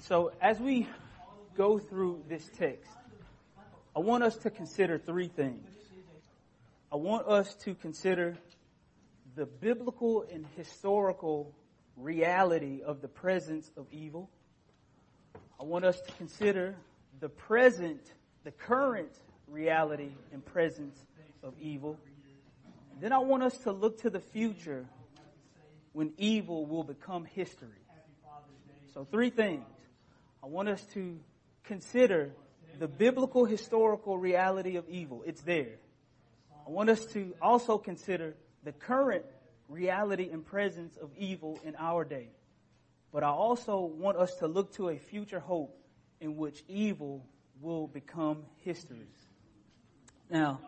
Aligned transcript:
So 0.00 0.32
as 0.40 0.60
we 0.60 0.86
go 1.56 1.78
through 1.78 2.22
this 2.28 2.48
text, 2.56 2.90
I 3.94 4.00
want 4.00 4.22
us 4.22 4.36
to 4.38 4.50
consider 4.50 4.96
three 4.96 5.28
things. 5.28 5.68
I 6.90 6.96
want 6.96 7.26
us 7.26 7.54
to 7.56 7.74
consider 7.74 8.38
the 9.34 9.44
biblical 9.44 10.24
and 10.32 10.46
historical 10.56 11.52
reality 11.96 12.80
of 12.82 13.02
the 13.02 13.08
presence 13.08 13.70
of 13.76 13.86
evil. 13.92 14.30
I 15.60 15.64
want 15.64 15.84
us 15.84 16.00
to 16.00 16.12
consider 16.12 16.76
the 17.20 17.28
present, 17.28 18.00
the 18.44 18.52
current 18.52 19.12
reality 19.48 20.12
and 20.32 20.44
presence 20.44 20.96
of 21.42 21.54
evil. 21.60 21.98
Then 23.00 23.12
I 23.12 23.18
want 23.18 23.42
us 23.42 23.58
to 23.58 23.72
look 23.72 24.02
to 24.02 24.10
the 24.10 24.20
future 24.20 24.86
when 25.92 26.12
evil 26.16 26.66
will 26.66 26.84
become 26.84 27.24
history. 27.24 27.68
So 28.94 29.04
three 29.10 29.30
things. 29.30 29.64
I 30.42 30.46
want 30.46 30.68
us 30.68 30.84
to 30.94 31.18
consider 31.64 32.30
the 32.78 32.88
biblical 32.88 33.44
historical 33.44 34.18
reality 34.18 34.76
of 34.76 34.88
evil. 34.88 35.22
It's 35.26 35.42
there. 35.42 35.76
I 36.66 36.70
want 36.70 36.90
us 36.90 37.04
to 37.06 37.34
also 37.42 37.78
consider 37.78 38.34
the 38.62 38.72
current 38.72 39.24
reality 39.68 40.28
and 40.30 40.44
presence 40.44 40.96
of 40.96 41.10
evil 41.16 41.58
in 41.64 41.74
our 41.76 42.04
day. 42.04 42.28
But 43.12 43.24
I 43.24 43.28
also 43.28 43.80
want 43.80 44.16
us 44.16 44.34
to 44.36 44.46
look 44.46 44.74
to 44.74 44.90
a 44.90 44.98
future 44.98 45.40
hope 45.40 45.76
in 46.20 46.36
which 46.36 46.62
evil 46.68 47.24
will 47.60 47.86
become 47.86 48.44
history. 48.58 49.06
Now, 50.30 50.60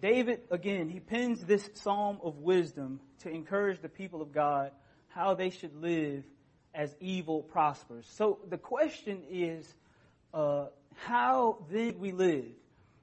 David, 0.00 0.42
again, 0.50 0.88
he 0.88 1.00
pens 1.00 1.40
this 1.44 1.68
psalm 1.74 2.18
of 2.22 2.38
wisdom 2.38 3.00
to 3.20 3.30
encourage 3.30 3.80
the 3.80 3.88
people 3.88 4.20
of 4.20 4.32
God 4.32 4.70
how 5.08 5.34
they 5.34 5.50
should 5.50 5.74
live 5.80 6.24
as 6.76 6.94
evil 7.00 7.42
prospers. 7.42 8.06
So 8.16 8.38
the 8.48 8.58
question 8.58 9.22
is, 9.30 9.66
uh, 10.34 10.66
how 10.94 11.64
then 11.70 11.98
we 11.98 12.12
live? 12.12 12.44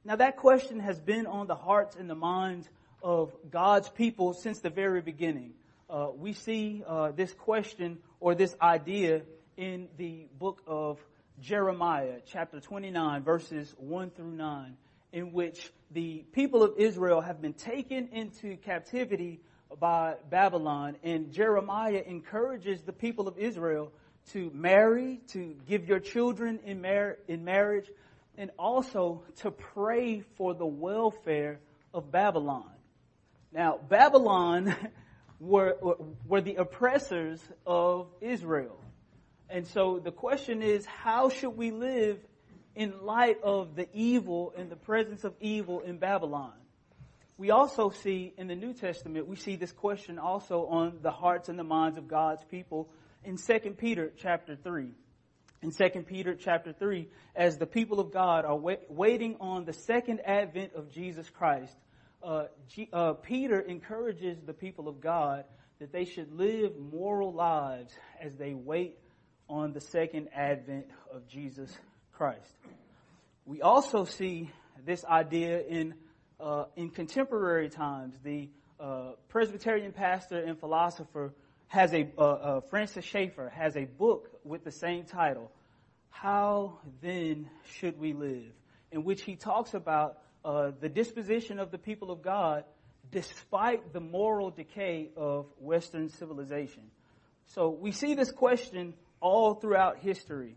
Now 0.06 0.16
that 0.18 0.38
question 0.38 0.80
has 0.80 1.00
been 1.00 1.26
on 1.26 1.48
the 1.48 1.56
hearts 1.56 1.96
and 1.96 2.10
the 2.10 2.16
minds 2.16 2.70
of 3.02 3.34
God's 3.50 3.90
people 3.90 4.34
since 4.34 4.60
the 4.60 4.70
very 4.70 5.02
beginning. 5.02 5.54
Uh, 5.90 6.10
we 6.16 6.34
see 6.34 6.84
uh, 6.88 7.12
this 7.12 7.34
question 7.34 7.98
or 8.20 8.36
this 8.36 8.56
idea 8.62 9.24
in 9.58 9.88
the 9.98 10.28
book 10.40 10.62
of 10.68 11.00
Jeremiah, 11.42 12.20
chapter 12.28 12.60
29, 12.60 13.24
verses 13.24 13.74
1 13.78 14.12
through 14.12 14.32
9, 14.32 14.78
in 15.12 15.34
which 15.34 15.72
the 15.92 16.24
people 16.32 16.64
of 16.64 16.74
Israel 16.78 17.22
have 17.22 17.42
been 17.42 17.54
taken 17.54 18.10
into 18.14 18.56
captivity 18.58 19.40
by 19.80 20.16
Babylon, 20.30 20.96
and 21.04 21.32
Jeremiah 21.32 22.04
encourages 22.06 22.82
the 22.84 22.94
people 22.94 23.28
of 23.28 23.38
Israel 23.38 23.92
to 24.32 24.52
marry, 24.54 25.20
to 25.30 25.56
give 25.68 25.88
your 25.88 26.00
children 26.00 26.60
in, 26.66 26.82
mar- 26.82 27.18
in 27.28 27.44
marriage, 27.44 27.90
and 28.38 28.52
also 28.58 29.24
to 29.38 29.52
pray 29.52 30.22
for 30.38 30.54
the 30.54 30.66
welfare 30.66 31.60
of 31.94 32.12
Babylon. 32.12 32.70
Now, 33.52 33.78
Babylon 33.78 34.76
were, 35.40 35.78
were 36.26 36.42
the 36.42 36.56
oppressors 36.56 37.40
of 37.66 38.08
Israel. 38.22 38.80
And 39.50 39.68
so 39.68 40.00
the 40.00 40.12
question 40.12 40.62
is, 40.62 40.86
how 40.86 41.30
should 41.30 41.56
we 41.58 41.72
live 41.72 42.18
in 42.76 43.02
light 43.04 43.38
of 43.44 43.76
the 43.76 43.88
evil 43.94 44.54
and 44.58 44.70
the 44.70 44.76
presence 44.76 45.24
of 45.24 45.36
evil 45.40 45.82
in 45.82 45.98
Babylon? 45.98 46.54
We 47.38 47.50
also 47.50 47.90
see 47.90 48.34
in 48.38 48.48
the 48.48 48.56
New 48.56 48.74
Testament, 48.74 49.28
we 49.28 49.36
see 49.36 49.56
this 49.56 49.72
question 49.72 50.20
also 50.20 50.68
on 50.68 51.00
the 51.02 51.12
hearts 51.12 51.50
and 51.50 51.58
the 51.58 51.64
minds 51.64 51.98
of 51.98 52.08
God's 52.08 52.44
people 52.44 52.90
in 53.24 53.38
2 53.38 53.72
Peter 53.72 54.12
chapter 54.18 54.56
3. 54.56 54.90
In 55.64 55.72
2 55.72 56.02
Peter 56.02 56.36
chapter 56.36 56.74
3, 56.74 57.08
as 57.36 57.58
the 57.58 57.66
people 57.66 58.00
of 58.00 58.12
God 58.12 58.46
are 58.46 58.56
wait, 58.56 58.82
waiting 58.90 59.38
on 59.40 59.66
the 59.66 59.74
second 59.74 60.20
advent 60.26 60.74
of 60.76 60.92
Jesus 60.92 61.30
Christ, 61.30 61.74
uh, 62.22 62.46
G, 62.68 62.90
uh, 62.94 63.14
Peter 63.14 63.60
encourages 63.62 64.38
the 64.46 64.54
people 64.54 64.88
of 64.88 65.02
God 65.02 65.46
that 65.80 65.92
they 65.92 66.06
should 66.06 66.32
live 66.34 66.78
moral 66.78 67.34
lives 67.34 67.94
as 68.22 68.36
they 68.36 68.54
wait 68.54 68.98
on 69.50 69.74
the 69.74 69.82
second 69.82 70.28
advent 70.36 70.86
of 71.12 71.28
Jesus 71.28 71.76
Christ. 72.12 72.54
We 73.46 73.62
also 73.62 74.06
see 74.06 74.52
this 74.86 75.04
idea 75.06 75.62
in 75.62 75.96
uh, 76.44 76.66
in 76.76 76.90
contemporary 76.90 77.70
times. 77.70 78.16
The 78.24 78.50
uh, 78.80 79.12
Presbyterian 79.30 79.94
pastor 79.94 80.40
and 80.40 80.60
philosopher 80.60 81.34
has 81.68 81.94
a 81.94 82.08
uh, 82.18 82.22
uh, 82.22 82.62
Francis 82.70 83.06
Schaeffer 83.06 83.50
has 83.50 83.78
a 83.78 83.86
book 83.86 84.30
with 84.44 84.64
the 84.64 84.72
same 84.72 85.06
title, 85.06 85.52
"How 86.10 86.80
Then 87.02 87.50
Should 87.78 87.98
We 88.00 88.14
Live," 88.14 88.52
in 88.92 89.04
which 89.04 89.24
he 89.24 89.36
talks 89.36 89.74
about 89.74 90.20
uh, 90.44 90.72
the 90.80 90.90
disposition 90.90 91.60
of 91.60 91.72
the 91.72 91.78
people 91.78 92.12
of 92.12 92.22
God 92.22 92.66
despite 93.12 93.94
the 93.94 94.00
moral 94.00 94.50
decay 94.50 95.10
of 95.16 95.46
Western 95.60 96.10
civilization. 96.10 96.84
So 97.48 97.70
we 97.70 97.92
see 97.92 98.16
this 98.16 98.32
question 98.32 98.96
all 99.20 99.54
throughout 99.56 100.00
history. 100.00 100.56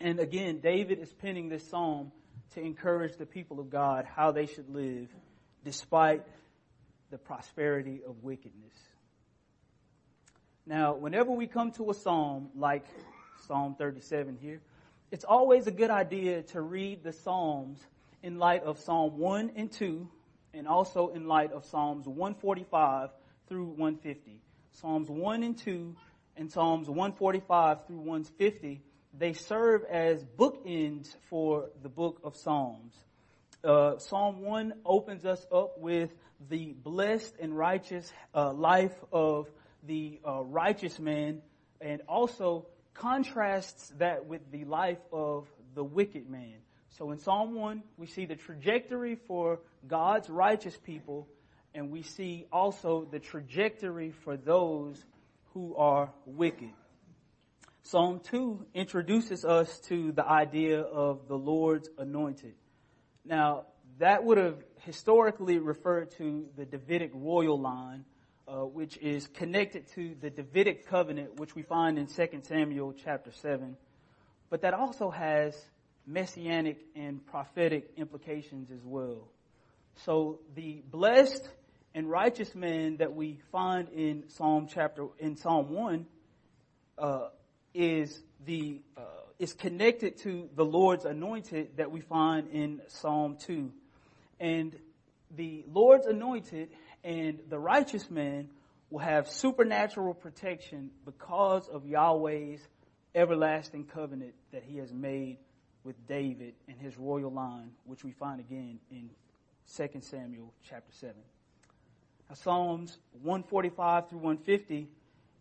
And 0.00 0.20
again, 0.20 0.60
David 0.60 0.98
is 0.98 1.12
penning 1.12 1.48
this 1.48 1.66
psalm 1.68 2.12
to 2.54 2.60
encourage 2.60 3.16
the 3.16 3.26
people 3.26 3.60
of 3.60 3.70
God 3.70 4.04
how 4.04 4.30
they 4.30 4.46
should 4.46 4.68
live 4.68 5.08
despite 5.64 6.24
the 7.10 7.18
prosperity 7.18 8.00
of 8.06 8.22
wickedness. 8.22 8.74
Now, 10.66 10.94
whenever 10.94 11.30
we 11.30 11.46
come 11.46 11.70
to 11.72 11.90
a 11.90 11.94
psalm 11.94 12.48
like 12.56 12.84
Psalm 13.46 13.76
37 13.78 14.38
here, 14.40 14.60
it's 15.12 15.24
always 15.24 15.66
a 15.66 15.70
good 15.70 15.90
idea 15.90 16.42
to 16.42 16.60
read 16.60 17.04
the 17.04 17.12
psalms 17.12 17.78
in 18.22 18.38
light 18.38 18.64
of 18.64 18.78
Psalm 18.80 19.18
1 19.18 19.52
and 19.54 19.70
2 19.70 20.08
and 20.54 20.66
also 20.66 21.08
in 21.08 21.28
light 21.28 21.52
of 21.52 21.64
Psalms 21.64 22.06
145 22.06 23.10
through 23.48 23.66
150. 23.66 24.40
Psalms 24.72 25.08
1 25.08 25.42
and 25.44 25.56
2 25.56 25.94
and 26.36 26.50
Psalms 26.50 26.88
145 26.88 27.86
through 27.86 27.96
150, 27.98 28.82
they 29.18 29.32
serve 29.32 29.84
as 29.84 30.22
bookends 30.24 31.14
for 31.30 31.70
the 31.82 31.88
book 31.88 32.20
of 32.22 32.36
Psalms. 32.36 32.94
Uh, 33.64 33.98
Psalm 33.98 34.42
1 34.42 34.74
opens 34.84 35.24
us 35.24 35.44
up 35.50 35.78
with 35.78 36.10
the 36.50 36.74
blessed 36.74 37.34
and 37.40 37.56
righteous 37.56 38.12
uh, 38.34 38.52
life 38.52 38.94
of 39.12 39.48
the 39.86 40.20
uh, 40.26 40.42
righteous 40.42 40.98
man 40.98 41.40
and 41.80 42.02
also 42.08 42.66
contrasts 42.94 43.92
that 43.98 44.26
with 44.26 44.42
the 44.50 44.64
life 44.64 44.98
of 45.12 45.46
the 45.74 45.84
wicked 45.84 46.28
man. 46.28 46.54
So 46.98 47.10
in 47.10 47.18
Psalm 47.18 47.54
1, 47.54 47.82
we 47.96 48.06
see 48.06 48.26
the 48.26 48.36
trajectory 48.36 49.16
for 49.26 49.60
God's 49.86 50.30
righteous 50.30 50.76
people, 50.84 51.28
and 51.74 51.90
we 51.90 52.02
see 52.02 52.46
also 52.52 53.06
the 53.10 53.18
trajectory 53.18 54.12
for 54.24 54.36
those 54.36 55.02
who 55.52 55.76
are 55.76 56.10
wicked. 56.24 56.72
Psalm 57.86 58.18
2 58.18 58.66
introduces 58.74 59.44
us 59.44 59.78
to 59.78 60.10
the 60.10 60.26
idea 60.26 60.80
of 60.80 61.28
the 61.28 61.36
Lord's 61.38 61.88
anointed. 61.98 62.54
Now, 63.24 63.66
that 63.98 64.24
would 64.24 64.38
have 64.38 64.56
historically 64.80 65.60
referred 65.60 66.10
to 66.18 66.48
the 66.56 66.64
Davidic 66.64 67.12
royal 67.14 67.60
line, 67.60 68.04
uh, 68.48 68.64
which 68.64 68.96
is 68.96 69.28
connected 69.28 69.86
to 69.94 70.16
the 70.20 70.30
Davidic 70.30 70.88
covenant, 70.88 71.38
which 71.38 71.54
we 71.54 71.62
find 71.62 71.96
in 71.96 72.08
2 72.08 72.40
Samuel 72.42 72.92
chapter 72.92 73.30
7. 73.30 73.76
But 74.50 74.62
that 74.62 74.74
also 74.74 75.08
has 75.10 75.56
messianic 76.08 76.78
and 76.96 77.24
prophetic 77.24 77.92
implications 77.96 78.72
as 78.72 78.82
well. 78.82 79.28
So 80.04 80.40
the 80.56 80.82
blessed 80.90 81.48
and 81.94 82.10
righteous 82.10 82.52
man 82.52 82.96
that 82.96 83.14
we 83.14 83.38
find 83.52 83.88
in 83.90 84.24
Psalm 84.28 84.66
chapter 84.68 85.06
in 85.20 85.36
Psalm 85.36 85.70
one 85.70 86.06
uh, 86.98 87.28
is 87.76 88.22
the 88.44 88.80
uh, 88.96 89.02
is 89.38 89.52
connected 89.52 90.16
to 90.18 90.48
the 90.56 90.64
Lord's 90.64 91.04
anointed 91.04 91.76
that 91.76 91.90
we 91.90 92.00
find 92.00 92.48
in 92.48 92.80
Psalm 92.88 93.36
two, 93.38 93.70
and 94.40 94.74
the 95.36 95.64
Lord's 95.72 96.06
anointed 96.06 96.70
and 97.04 97.38
the 97.48 97.58
righteous 97.58 98.10
man 98.10 98.48
will 98.90 99.00
have 99.00 99.28
supernatural 99.28 100.14
protection 100.14 100.90
because 101.04 101.68
of 101.68 101.84
Yahweh's 101.84 102.66
everlasting 103.14 103.84
covenant 103.84 104.34
that 104.52 104.62
He 104.62 104.78
has 104.78 104.92
made 104.92 105.38
with 105.86 106.06
David 106.08 106.54
and 106.66 106.76
his 106.78 106.98
royal 106.98 107.30
line, 107.30 107.70
which 107.84 108.02
we 108.02 108.10
find 108.10 108.40
again 108.40 108.80
in 108.90 109.08
2 109.76 110.00
Samuel 110.00 110.52
chapter 110.68 110.92
7. 110.92 111.14
Psalms 112.34 112.98
145 113.22 114.08
through 114.08 114.18
150 114.18 114.88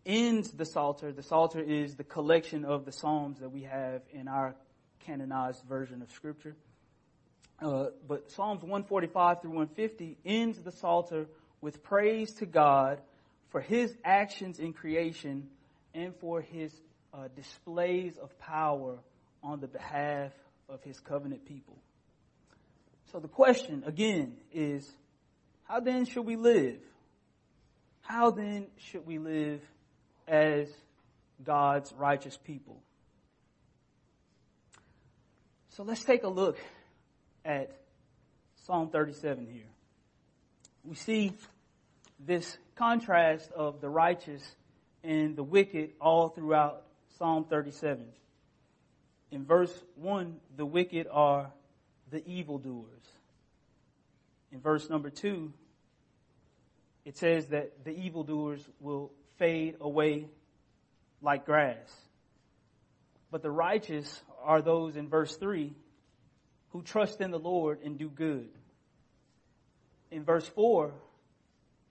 ends 0.06 0.52
the 0.52 0.66
Psalter. 0.66 1.12
The 1.12 1.24
Psalter 1.24 1.62
is 1.62 1.96
the 1.96 2.04
collection 2.04 2.66
of 2.66 2.86
the 2.86 2.92
Psalms 2.92 3.40
that 3.40 3.50
we 3.50 3.64
have 3.64 4.02
in 4.12 4.28
our 4.28 4.56
canonized 5.06 5.64
version 5.68 6.02
of 6.02 6.12
Scripture. 6.12 6.56
Uh, 7.62 7.88
but 8.08 8.32
Psalms 8.32 8.62
145 8.62 9.42
through 9.42 9.52
150 9.52 10.18
ends 10.26 10.60
the 10.60 10.72
Psalter 10.72 11.28
with 11.62 11.84
praise 11.84 12.34
to 12.34 12.46
God 12.46 13.00
for 13.50 13.62
His 13.62 13.96
actions 14.04 14.60
in 14.60 14.74
creation 14.74 15.48
and 15.94 16.14
for 16.16 16.42
His 16.42 16.74
uh, 17.14 17.30
displays 17.36 18.18
of 18.18 18.38
power 18.40 18.98
on 19.46 19.60
the 19.60 19.68
behalf 19.68 20.32
of 20.68 20.84
his 20.84 21.00
covenant 21.00 21.46
people. 21.46 21.78
So 23.12 23.20
the 23.20 23.28
question 23.28 23.84
again 23.86 24.34
is, 24.52 24.90
how 25.64 25.80
then 25.80 26.06
should 26.06 26.26
we 26.26 26.36
live? 26.36 26.80
How 28.02 28.32
then 28.32 28.68
should 28.78 29.06
we 29.06 29.20
live 29.20 29.62
as 30.28 30.68
God's 31.44 31.94
righteous 31.94 32.38
people? 32.38 32.82
So 35.70 35.84
let's 35.84 36.04
take 36.04 36.24
a 36.24 36.30
look 36.30 36.58
at 37.44 37.72
Psalm 38.66 38.90
37 38.90 39.48
here. 39.52 39.64
We 40.84 40.96
see 40.96 41.34
this 42.20 42.58
contrast 42.76 43.52
of 43.52 43.82
the 43.82 43.90
righteous 43.90 44.42
and 45.04 45.36
the 45.36 45.44
wicked 45.44 45.92
all 46.00 46.30
throughout 46.30 46.84
Psalm 47.18 47.46
37. 47.50 48.06
In 49.32 49.46
verse 49.46 49.74
1, 49.96 50.36
the 50.56 50.66
wicked 50.66 51.08
are 51.12 51.52
the 52.12 52.26
evildoers. 52.28 53.04
In 54.52 54.62
verse 54.62 54.90
number 54.90 55.10
2, 55.10 55.52
it 57.04 57.18
says 57.18 57.48
that 57.48 57.84
the 57.84 57.92
evildoers 57.92 58.66
will 58.80 59.12
fade 59.38 59.76
away 59.80 60.28
like 61.22 61.46
grass. 61.46 61.92
But 63.32 63.42
the 63.42 63.52
righteous 63.52 64.22
are 64.44 64.62
those 64.62 64.96
in 64.96 65.10
verse 65.10 65.36
3 65.36 65.74
who 66.70 66.82
trust 66.82 67.22
in 67.22 67.32
the 67.32 67.40
Lord 67.40 67.80
and 67.84 67.98
do 67.98 68.10
good. 68.10 68.50
In 70.12 70.24
verse 70.24 70.48
4, 70.48 70.94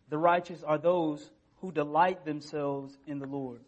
the 0.08 0.18
righteous 0.18 0.62
are 0.62 0.78
those 0.78 1.28
who 1.60 1.72
delight 1.72 2.24
themselves 2.24 2.96
in 3.06 3.18
the 3.18 3.26
Lord. 3.26 3.60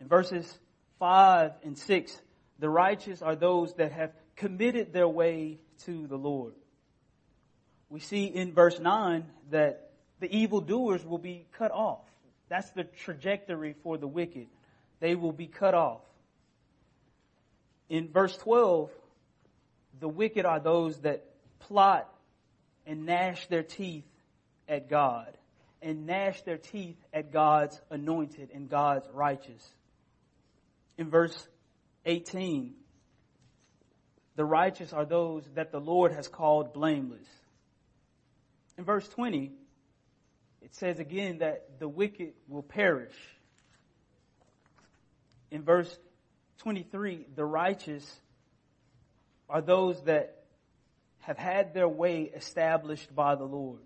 In 0.00 0.08
verses 0.08 0.58
5 0.98 1.52
and 1.64 1.76
6, 1.76 2.22
the 2.58 2.70
righteous 2.70 3.22
are 3.22 3.36
those 3.36 3.74
that 3.74 3.92
have 3.92 4.12
committed 4.36 4.92
their 4.92 5.08
way 5.08 5.58
to 5.84 6.06
the 6.06 6.16
Lord. 6.16 6.54
We 7.90 8.00
see 8.00 8.24
in 8.24 8.52
verse 8.52 8.78
9 8.78 9.24
that 9.50 9.90
the 10.20 10.34
evildoers 10.34 11.04
will 11.04 11.18
be 11.18 11.46
cut 11.52 11.72
off. 11.72 12.07
That's 12.48 12.70
the 12.70 12.84
trajectory 12.84 13.74
for 13.82 13.98
the 13.98 14.06
wicked. 14.06 14.46
They 15.00 15.14
will 15.14 15.32
be 15.32 15.46
cut 15.46 15.74
off. 15.74 16.00
In 17.88 18.08
verse 18.08 18.36
12, 18.38 18.90
the 20.00 20.08
wicked 20.08 20.44
are 20.44 20.60
those 20.60 20.98
that 21.00 21.24
plot 21.60 22.08
and 22.86 23.06
gnash 23.06 23.46
their 23.48 23.62
teeth 23.62 24.04
at 24.68 24.88
God 24.88 25.32
and 25.80 26.06
gnash 26.06 26.42
their 26.42 26.58
teeth 26.58 26.96
at 27.12 27.32
God's 27.32 27.80
anointed 27.90 28.50
and 28.52 28.68
God's 28.68 29.08
righteous. 29.12 29.66
In 30.96 31.10
verse 31.10 31.48
18, 32.04 32.74
the 34.36 34.44
righteous 34.44 34.92
are 34.92 35.04
those 35.04 35.44
that 35.54 35.72
the 35.72 35.80
Lord 35.80 36.12
has 36.12 36.28
called 36.28 36.72
blameless. 36.72 37.26
In 38.76 38.84
verse 38.84 39.08
20, 39.08 39.52
it 40.68 40.76
says 40.76 40.98
again 40.98 41.38
that 41.38 41.78
the 41.78 41.88
wicked 41.88 42.34
will 42.46 42.62
perish. 42.62 43.14
In 45.50 45.62
verse 45.62 45.98
23, 46.58 47.24
the 47.34 47.44
righteous 47.44 48.04
are 49.48 49.62
those 49.62 49.98
that 50.02 50.44
have 51.20 51.38
had 51.38 51.72
their 51.72 51.88
way 51.88 52.24
established 52.24 53.14
by 53.14 53.34
the 53.34 53.44
Lord. 53.44 53.80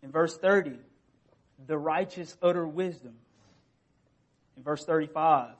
In 0.00 0.12
verse 0.12 0.36
30, 0.36 0.78
the 1.66 1.76
righteous 1.76 2.36
utter 2.40 2.66
wisdom. 2.66 3.14
In 4.56 4.62
verse 4.62 4.84
35, 4.84 5.50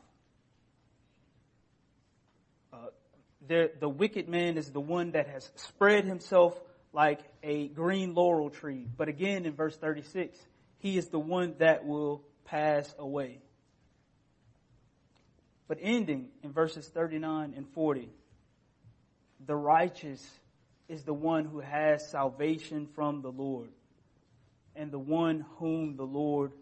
uh, 2.73 2.77
the, 3.49 3.73
the 3.81 3.89
wicked 3.89 4.29
man 4.29 4.59
is 4.59 4.71
the 4.71 4.81
one 4.81 5.11
that 5.13 5.27
has 5.27 5.51
spread 5.57 6.05
himself 6.05 6.57
like 6.93 7.21
a 7.43 7.69
green 7.69 8.15
laurel 8.15 8.51
tree. 8.51 8.87
But 8.97 9.09
again, 9.09 9.47
in 9.47 9.55
verse 9.55 9.77
36, 9.77 10.39
he 10.79 10.97
is 10.97 11.09
the 11.09 11.19
one 11.19 11.55
that 11.59 11.87
will 11.87 12.23
pass 12.45 12.93
away. 12.99 13.41
But 15.67 15.79
ending 15.83 16.29
in 16.43 16.53
verses 16.53 16.89
39 16.89 17.53
and 17.57 17.69
40, 17.75 18.09
the 19.47 19.55
righteous 19.55 20.27
is 20.89 21.05
the 21.05 21.13
one 21.13 21.45
who 21.45 21.61
has 21.61 22.11
salvation 22.11 22.89
from 22.95 23.21
the 23.21 23.31
Lord 23.31 23.69
and 24.75 24.91
the 24.91 24.99
one 24.99 25.45
whom 25.59 25.97
the 25.97 26.05
Lord 26.05 26.53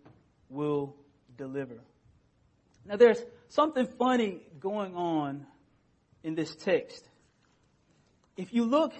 will 0.48 0.96
deliver. 1.36 1.78
Now 2.84 2.96
there's 2.96 3.22
something 3.48 3.86
funny 3.98 4.40
going 4.58 4.96
on 4.96 5.46
in 6.24 6.34
this 6.34 6.54
text. 6.56 7.04
If 8.36 8.52
you 8.52 8.64
look 8.64 8.92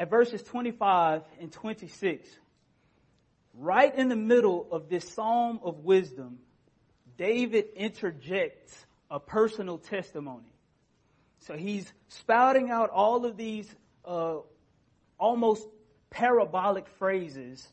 at 0.00 0.08
verses 0.08 0.42
25 0.42 1.22
and 1.40 1.52
26, 1.52 2.26
right 3.58 3.94
in 3.94 4.08
the 4.08 4.16
middle 4.16 4.66
of 4.72 4.88
this 4.88 5.06
psalm 5.06 5.60
of 5.62 5.80
wisdom, 5.80 6.38
David 7.18 7.66
interjects 7.76 8.74
a 9.10 9.20
personal 9.20 9.76
testimony. 9.76 10.54
So 11.40 11.54
he's 11.54 11.92
spouting 12.08 12.70
out 12.70 12.88
all 12.88 13.26
of 13.26 13.36
these 13.36 13.68
uh, 14.06 14.36
almost 15.18 15.68
parabolic 16.08 16.88
phrases. 16.98 17.68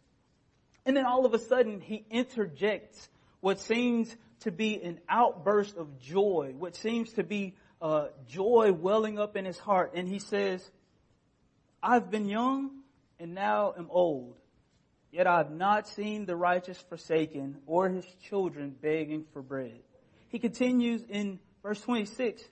And 0.86 0.98
then 0.98 1.06
all 1.06 1.26
of 1.26 1.34
a 1.34 1.40
sudden 1.40 1.80
he 1.80 2.06
interjects 2.12 3.08
what 3.40 3.62
seems 3.62 4.14
to 4.42 4.52
be 4.52 4.84
an 4.84 5.00
outburst 5.08 5.78
of 5.78 5.98
joy, 5.98 6.54
what 6.58 6.76
seems 6.76 7.14
to 7.14 7.24
be 7.24 7.56
uh, 7.82 8.08
joy 8.28 8.74
welling 8.74 9.18
up 9.18 9.38
in 9.38 9.46
his 9.46 9.58
heart. 9.58 9.94
And 9.96 10.10
he 10.10 10.20
says, 10.20 10.70
I've 11.82 12.10
been 12.10 12.28
young 12.28 12.72
and 13.20 13.34
now 13.34 13.74
am 13.78 13.88
old, 13.90 14.36
yet 15.12 15.28
I've 15.28 15.52
not 15.52 15.88
seen 15.88 16.26
the 16.26 16.36
righteous 16.36 16.78
forsaken 16.90 17.58
or 17.66 17.90
his 17.90 18.06
children 18.24 18.76
begging 18.82 19.26
for 19.34 19.42
bread. 19.42 19.80
He 20.30 20.40
continues 20.40 21.04
in 21.08 21.40
verse 21.64 21.82
26, 21.82 22.44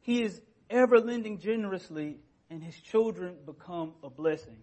he 0.00 0.22
is 0.22 0.40
ever 0.70 1.00
lending 1.00 1.38
generously 1.38 2.18
and 2.50 2.62
his 2.62 2.76
children 2.76 3.36
become 3.46 3.92
a 4.02 4.10
blessing. 4.10 4.58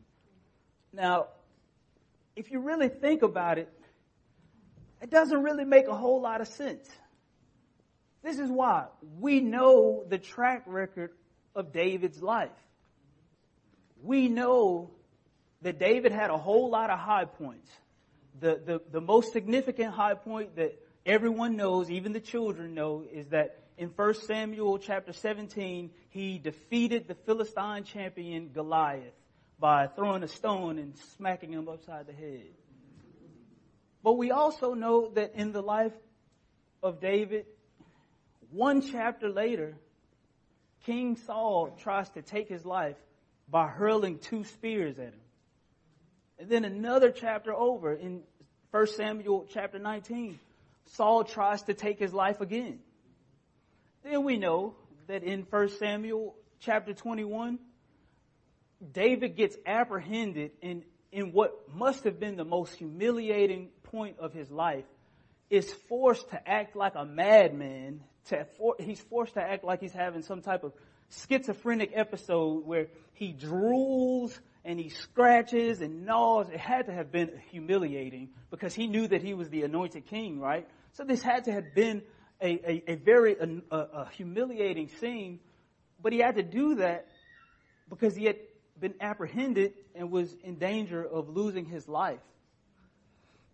Now, 0.94 1.28
if 2.36 2.52
you 2.52 2.60
really 2.60 2.90
think 2.90 3.22
about 3.22 3.58
it, 3.58 3.72
it 5.02 5.10
doesn't 5.10 5.44
really 5.44 5.66
make 5.66 5.88
a 5.88 5.96
whole 5.96 6.22
lot 6.22 6.42
of 6.42 6.48
sense. 6.48 6.88
This 8.24 8.38
is 8.38 8.50
why 8.50 8.86
we 9.20 9.40
know 9.40 10.04
the 10.08 10.18
track 10.18 10.64
record 10.66 11.12
of 11.56 11.72
David's 11.72 12.22
life. 12.22 12.50
We 14.02 14.28
know 14.28 14.92
that 15.62 15.80
David 15.80 16.12
had 16.12 16.30
a 16.30 16.38
whole 16.38 16.70
lot 16.70 16.90
of 16.90 17.00
high 17.00 17.26
points. 17.26 17.70
The, 18.40 18.62
the, 18.66 18.82
the 18.92 19.02
most 19.02 19.34
significant 19.34 19.94
high 19.94 20.14
point 20.14 20.56
that 20.56 20.80
everyone 21.06 21.58
knows, 21.58 21.90
even 21.90 22.14
the 22.14 22.20
children 22.20 22.74
know, 22.74 23.04
is 23.12 23.28
that 23.28 23.64
in 23.78 23.90
1 23.90 24.14
Samuel 24.14 24.78
chapter 24.78 25.14
17, 25.14 25.90
he 26.10 26.38
defeated 26.38 27.08
the 27.08 27.16
Philistine 27.16 27.84
champion 27.84 28.52
Goliath 28.54 29.14
by 29.60 29.88
throwing 29.88 30.24
a 30.24 30.28
stone 30.28 30.78
and 30.78 30.98
smacking 31.18 31.52
him 31.52 31.68
upside 31.68 32.08
the 32.08 32.14
head. 32.14 32.48
But 34.04 34.14
we 34.14 34.32
also 34.32 34.74
know 34.74 35.10
that 35.16 35.36
in 35.36 35.52
the 35.52 35.62
life 35.62 35.94
of 36.82 37.02
David, 37.02 37.46
one 38.52 38.82
chapter 38.82 39.30
later, 39.30 39.76
King 40.86 41.18
Saul 41.18 41.78
tries 41.82 42.10
to 42.12 42.22
take 42.22 42.48
his 42.48 42.66
life 42.66 42.96
by 43.50 43.68
hurling 43.68 44.20
two 44.20 44.44
spears 44.44 44.98
at 45.00 45.06
him. 45.06 45.22
And 46.38 46.50
then 46.50 46.66
another 46.66 47.12
chapter 47.12 47.54
over 47.54 47.94
in 47.94 48.22
1 48.72 48.88
Samuel 48.88 49.48
chapter 49.52 49.80
19, 49.80 50.40
Saul 50.86 51.24
tries 51.24 51.64
to 51.64 51.74
take 51.74 52.00
his 52.00 52.14
life 52.14 52.42
again. 52.42 52.80
Then 54.04 54.24
we 54.24 54.38
know 54.38 54.76
that 55.08 55.24
in 55.24 55.46
1 55.50 55.70
Samuel 55.80 56.36
chapter 56.60 56.94
21, 56.94 57.60
David 58.92 59.36
gets 59.36 59.58
apprehended 59.66 60.52
in, 60.62 60.84
in 61.12 61.34
what 61.34 61.74
must 61.74 62.06
have 62.06 62.20
been 62.20 62.38
the 62.38 62.46
most 62.46 62.76
humiliating 62.76 63.70
point 63.84 64.20
of 64.20 64.34
his 64.34 64.50
life, 64.50 64.86
is 65.50 65.72
forced 65.90 66.30
to 66.30 66.50
act 66.50 66.76
like 66.76 66.94
a 66.96 67.06
madman. 67.06 68.02
To, 68.30 68.46
for, 68.58 68.76
he's 68.80 69.02
forced 69.02 69.34
to 69.34 69.42
act 69.42 69.64
like 69.64 69.82
he's 69.82 69.92
having 69.92 70.22
some 70.22 70.42
type 70.42 70.64
of 70.64 70.74
schizophrenic 71.10 71.92
episode 71.94 72.66
where 72.66 72.88
he 73.14 73.34
drools 73.34 74.38
and 74.64 74.80
he 74.80 74.90
scratches 74.90 75.82
and 75.82 76.06
gnaws. 76.06 76.50
It 76.50 76.60
had 76.60 76.88
to 76.88 76.94
have 76.94 77.12
been 77.12 77.32
humiliating 77.52 78.30
because 78.52 78.74
he 78.74 78.88
knew 78.88 79.08
that 79.08 79.22
he 79.24 79.34
was 79.34 79.50
the 79.50 79.64
anointed 79.64 80.06
king, 80.08 80.40
right? 80.40 80.68
So 80.94 81.04
this 81.04 81.22
had 81.22 81.46
to 81.46 81.52
have 81.52 81.74
been 81.74 82.02
a, 82.42 82.48
a, 82.48 82.84
a 82.94 82.96
very 82.96 83.36
a, 83.38 83.76
a 83.76 84.10
humiliating 84.12 84.90
scene, 85.00 85.40
but 86.02 86.14
he 86.14 86.20
had 86.20 86.36
to 86.36 86.44
do 86.44 86.76
that 86.76 87.08
because 87.90 88.16
he 88.16 88.26
had 88.26 88.38
been 88.80 88.94
apprehended 89.02 89.74
and 89.96 90.12
was 90.12 90.34
in 90.44 90.56
danger 90.56 91.04
of 91.04 91.30
losing 91.30 91.66
his 91.66 91.88
life. 91.88 92.20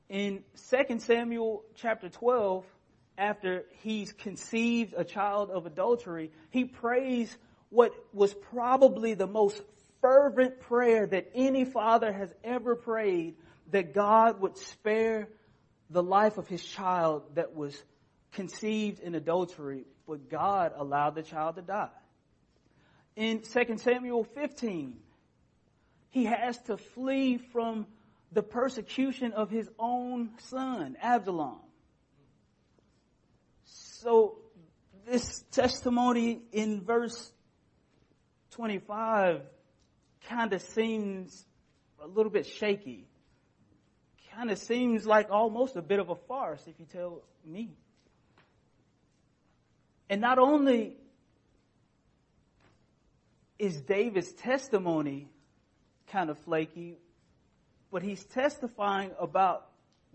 In 0.08 0.44
2 0.70 1.00
Samuel 1.00 1.64
chapter 1.76 2.10
12, 2.10 2.64
after 3.18 3.64
he's 3.82 4.12
conceived 4.14 4.94
a 4.96 5.04
child 5.04 5.50
of 5.50 5.66
adultery, 5.66 6.32
he 6.52 6.66
prays 6.66 7.36
what 7.70 7.94
was 8.14 8.34
probably 8.34 9.14
the 9.14 9.28
most 9.28 9.62
fervent 10.02 10.60
prayer 10.62 11.08
that 11.08 11.32
any 11.34 11.66
father 11.66 12.12
has 12.12 12.34
ever 12.44 12.76
prayed 12.76 13.36
that 13.72 13.94
God 13.94 14.40
would 14.42 14.58
spare 14.58 15.28
the 15.90 16.04
life 16.04 16.38
of 16.38 16.48
his 16.48 16.64
child 16.64 17.24
that 17.36 17.56
was 17.56 17.76
conceived 18.34 19.00
in 19.00 19.16
adultery, 19.16 19.86
but 20.08 20.30
God 20.30 20.74
allowed 20.76 21.16
the 21.16 21.24
child 21.24 21.56
to 21.56 21.62
die. 21.62 21.90
In 23.16 23.42
2 23.42 23.78
Samuel 23.78 24.24
15, 24.24 24.98
he 26.12 26.26
has 26.26 26.58
to 26.64 26.78
flee 26.78 27.38
from 27.38 27.88
the 28.32 28.44
persecution 28.44 29.32
of 29.32 29.50
his 29.50 29.70
own 29.80 30.32
son, 30.50 30.98
Absalom. 31.02 31.60
So 33.64 34.38
this 35.08 35.44
testimony 35.52 36.42
in 36.52 36.82
verse 36.82 37.32
25 38.56 39.42
kind 40.30 40.54
of 40.54 40.62
seems 40.62 41.46
a 42.02 42.08
little 42.08 42.32
bit 42.32 42.46
shaky. 42.46 43.06
Kind 44.34 44.50
of 44.50 44.58
seems 44.58 45.06
like 45.06 45.30
almost 45.30 45.76
a 45.76 45.82
bit 45.82 46.00
of 46.00 46.10
a 46.10 46.16
farce 46.16 46.62
if 46.68 46.80
you 46.80 46.86
tell 46.86 47.22
me. 47.46 47.70
And 50.10 50.22
not 50.22 50.40
only 50.40 50.96
is 53.60 53.82
David's 53.82 54.32
testimony 54.34 55.30
kind 56.08 56.30
of 56.30 56.38
flaky, 56.40 56.98
but 57.92 58.04
he's 58.04 58.24
testifying 58.26 59.12
about 59.20 59.68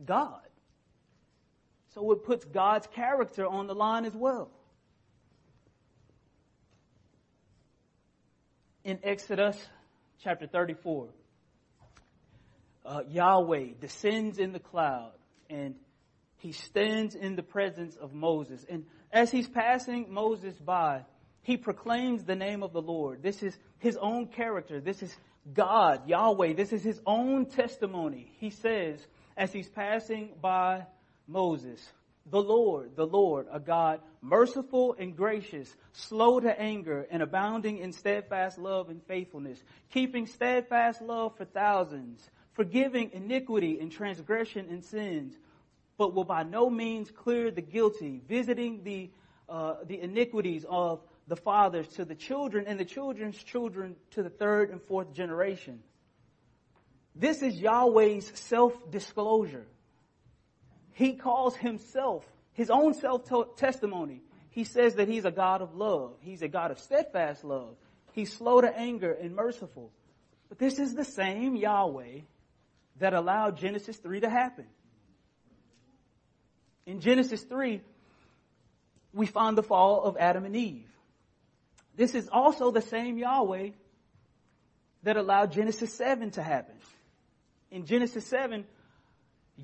God. 0.05 0.41
So 1.95 2.13
it 2.13 2.25
puts 2.25 2.45
God's 2.45 2.87
character 2.89 3.47
on 3.47 3.67
the 3.67 3.75
line 3.75 4.05
as 4.05 4.15
well. 4.15 4.51
In 8.83 8.99
Exodus 9.03 9.57
chapter 10.23 10.47
34, 10.47 11.09
uh, 12.87 13.01
Yahweh 13.09 13.75
descends 13.79 14.39
in 14.39 14.53
the 14.53 14.59
cloud 14.59 15.13
and 15.51 15.75
he 16.39 16.53
stands 16.53 17.15
in 17.15 17.37
the 17.37 17.43
presence 17.43 17.97
of 17.97 18.15
Moses. 18.15 18.65
And 18.69 18.87
as 19.13 19.31
he's 19.31 19.49
passing 19.49 20.13
Moses 20.13 20.55
by, 20.57 21.03
he 21.43 21.59
proclaims 21.59 22.25
the 22.25 22.37
name 22.37 22.63
of 22.63 22.73
the 22.73 22.81
Lord. 22.81 23.23
This 23.23 23.43
is 23.43 23.57
his 23.79 23.99
own 23.99 24.29
character. 24.29 24.81
This 24.81 25.03
is 25.03 25.15
God, 25.53 26.09
Yahweh. 26.09 26.55
This 26.55 26.73
is 26.73 26.83
his 26.83 27.01
own 27.05 27.47
testimony. 27.47 28.33
He 28.39 28.49
says, 28.49 29.07
as 29.37 29.53
he's 29.53 29.69
passing 29.69 30.31
by 30.41 30.87
Moses, 31.27 31.81
the 32.27 32.43
Lord, 32.43 32.97
the 32.97 33.07
Lord, 33.07 33.47
a 33.51 33.61
God 33.61 34.01
merciful 34.23 34.95
and 34.99 35.17
gracious, 35.17 35.75
slow 35.93 36.41
to 36.41 36.61
anger 36.61 37.07
and 37.11 37.23
abounding 37.23 37.79
in 37.79 37.93
steadfast 37.93 38.59
love 38.59 38.91
and 38.91 39.03
faithfulness, 39.07 39.63
keeping 39.93 40.27
steadfast 40.27 41.01
love 41.01 41.37
for 41.37 41.45
thousands, 41.45 42.29
forgiving 42.53 43.11
iniquity 43.13 43.79
and 43.81 43.91
transgression 43.91 44.67
and 44.71 44.85
sins, 44.85 45.35
but 45.97 46.15
will 46.15 46.25
by 46.25 46.43
no 46.43 46.69
means 46.71 47.11
clear 47.11 47.51
the 47.51 47.63
guilty, 47.63 48.21
visiting 48.29 48.85
the, 48.85 49.11
uh, 49.49 49.77
the 49.87 50.01
iniquities 50.01 50.65
of 50.69 51.01
the 51.27 51.37
fathers 51.37 51.87
to 51.89 52.05
the 52.05 52.15
children 52.15 52.65
and 52.67 52.79
the 52.79 52.85
children's 52.85 53.43
children 53.43 53.97
to 54.11 54.23
the 54.23 54.31
third 54.31 54.71
and 54.71 54.83
fourth 54.83 55.13
generation. 55.15 55.81
This 57.15 57.43
is 57.43 57.59
Yahweh's 57.59 58.31
self-disclosure. 58.35 59.67
He 61.01 61.15
calls 61.15 61.57
himself, 61.57 62.31
his 62.53 62.69
own 62.69 62.93
self-testimony. 62.93 64.21
He 64.51 64.65
says 64.65 64.97
that 64.97 65.09
he's 65.09 65.25
a 65.25 65.31
God 65.31 65.63
of 65.63 65.75
love. 65.75 66.13
He's 66.21 66.43
a 66.43 66.49
God 66.49 66.71
of 66.71 66.79
steadfast 66.79 67.43
love. 67.43 67.77
He's 68.13 68.31
slow 68.31 68.61
to 68.61 68.79
anger 68.79 69.11
and 69.11 69.35
merciful. 69.35 69.93
But 70.51 70.59
this 70.59 70.79
is 70.79 70.95
the 70.95 71.07
same 71.07 71.57
Yahweh 71.57 72.21
that 72.99 73.15
allowed 73.15 73.57
Genesis 73.57 73.97
3 73.97 74.21
to 74.21 74.29
happen. 74.29 74.67
In 76.85 77.01
Genesis 77.01 77.45
3, 77.45 77.81
we 79.15 79.25
find 79.25 79.57
the 79.57 79.63
fall 79.63 80.03
of 80.03 80.19
Adam 80.19 80.45
and 80.45 80.55
Eve. 80.55 80.91
This 81.97 82.15
is 82.15 82.29
also 82.31 82.73
the 82.73 82.83
same 82.83 83.17
Yahweh 83.17 83.71
that 85.05 85.17
allowed 85.17 85.53
Genesis 85.53 85.95
7 85.95 86.33
to 86.33 86.43
happen. 86.43 86.75
In 87.71 87.87
Genesis 87.87 88.27
7, 88.27 88.67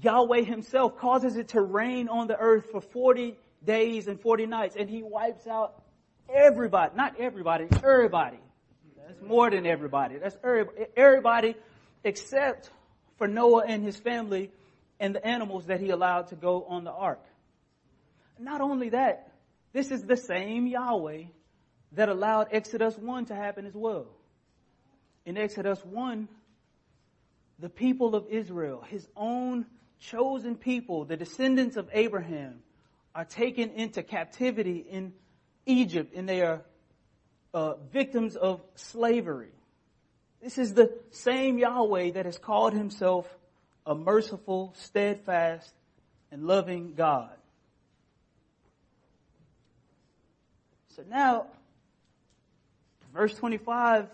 Yahweh 0.03 0.43
himself 0.43 0.99
causes 0.99 1.37
it 1.37 1.49
to 1.49 1.61
rain 1.61 2.09
on 2.09 2.27
the 2.27 2.37
earth 2.37 2.71
for 2.71 2.81
40 2.81 3.37
days 3.65 4.07
and 4.07 4.21
40 4.21 4.47
nights 4.47 4.77
and 4.79 4.89
he 4.89 5.03
wipes 5.03 5.47
out 5.47 5.83
everybody, 6.33 6.95
not 6.97 7.19
everybody, 7.19 7.67
everybody. 7.83 8.39
That's 9.07 9.23
more 9.23 9.51
than 9.51 9.67
everybody. 9.67 10.19
That's 10.19 10.37
everybody 10.97 11.55
except 12.05 12.71
for 13.19 13.27
Noah 13.27 13.65
and 13.67 13.83
his 13.83 13.97
family 13.97 14.51
and 14.99 15.15
the 15.15 15.25
animals 15.27 15.67
that 15.67 15.81
he 15.81 15.91
allowed 15.91 16.29
to 16.29 16.37
go 16.37 16.65
on 16.65 16.85
the 16.85 16.93
ark. 16.93 17.23
Not 18.39 18.61
only 18.61 18.91
that, 18.91 19.33
this 19.73 19.91
is 19.91 20.03
the 20.03 20.17
same 20.17 20.67
Yahweh 20.67 21.25
that 21.93 22.09
allowed 22.09 22.49
Exodus 22.51 22.97
1 22.97 23.27
to 23.27 23.35
happen 23.35 23.67
as 23.67 23.75
well. 23.75 24.07
In 25.25 25.37
Exodus 25.37 25.83
1, 25.85 26.29
the 27.59 27.69
people 27.69 28.15
of 28.15 28.27
Israel, 28.29 28.85
his 28.89 29.07
own 29.17 29.67
chosen 30.01 30.57
people, 30.57 31.05
the 31.05 31.17
descendants 31.17 31.77
of 31.77 31.89
Abraham, 31.93 32.61
are 33.15 33.25
taken 33.25 33.71
into 33.71 34.03
captivity 34.03 34.79
in 34.79 35.13
Egypt 35.65 36.15
and 36.15 36.29
they 36.29 36.43
are 36.43 36.63
uh, 37.55 37.75
victims 37.93 38.37
of 38.37 38.61
slavery. 38.75 39.53
This 40.43 40.59
is 40.59 40.75
the 40.75 40.93
same 41.11 41.59
Yahweh 41.59 42.13
that 42.13 42.27
has 42.27 42.39
called 42.39 42.75
himself 42.75 43.27
a 43.87 43.95
merciful, 43.95 44.75
steadfast, 44.77 45.73
and 46.31 46.45
loving 46.45 46.95
God. 46.95 47.31
So 50.97 51.05
now, 51.09 51.47
verse 53.15 53.35
25 53.35 54.09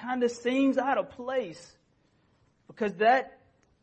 kind 0.00 0.22
of 0.22 0.30
seems 0.30 0.76
out 0.76 0.98
of 0.98 1.10
place 1.10 1.76
because 2.66 2.94
that 2.94 3.35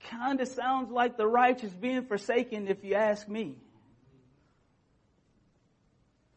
kind 0.03 0.41
of 0.41 0.48
sounds 0.48 0.91
like 0.91 1.17
the 1.17 1.27
righteous 1.27 1.72
being 1.72 2.03
forsaken 2.03 2.67
if 2.67 2.83
you 2.83 2.95
ask 2.95 3.27
me. 3.27 3.55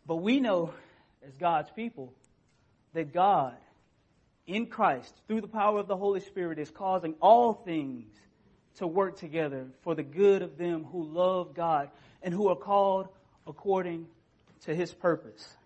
But 0.06 0.16
we 0.16 0.40
know 0.40 0.73
as 1.26 1.37
God's 1.37 1.70
people 1.70 2.12
that 2.94 3.12
God 3.12 3.56
in 4.46 4.66
Christ 4.66 5.12
through 5.26 5.40
the 5.40 5.49
power 5.49 5.78
of 5.78 5.88
the 5.88 5.96
Holy 5.96 6.20
Spirit 6.20 6.58
is 6.58 6.70
causing 6.70 7.14
all 7.20 7.52
things 7.52 8.08
to 8.76 8.87
work 8.87 9.16
together 9.16 9.66
for 9.82 9.94
the 9.94 10.02
good 10.02 10.42
of 10.42 10.56
them 10.56 10.85
who 10.85 11.04
love 11.04 11.54
God 11.54 11.90
and 12.23 12.32
who 12.32 12.49
are 12.49 12.56
called 12.56 13.08
according 13.46 14.06
to 14.64 14.75
his 14.75 14.92
purpose. 14.92 15.56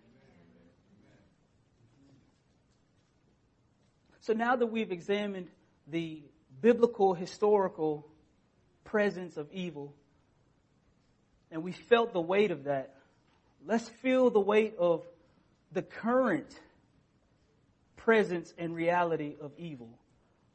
So 4.20 4.32
now 4.32 4.56
that 4.56 4.66
we've 4.66 4.92
examined 4.92 5.48
the 5.86 6.22
biblical 6.60 7.14
historical 7.14 8.06
presence 8.84 9.36
of 9.36 9.50
evil 9.52 9.94
and 11.50 11.62
we 11.62 11.72
felt 11.72 12.12
the 12.12 12.20
weight 12.20 12.50
of 12.50 12.64
that, 12.64 12.94
let's 13.66 13.88
feel 13.88 14.30
the 14.30 14.40
weight 14.40 14.74
of 14.78 15.04
the 15.72 15.82
current 15.82 16.58
presence 17.96 18.54
and 18.56 18.74
reality 18.74 19.34
of 19.40 19.52
evil. 19.58 19.98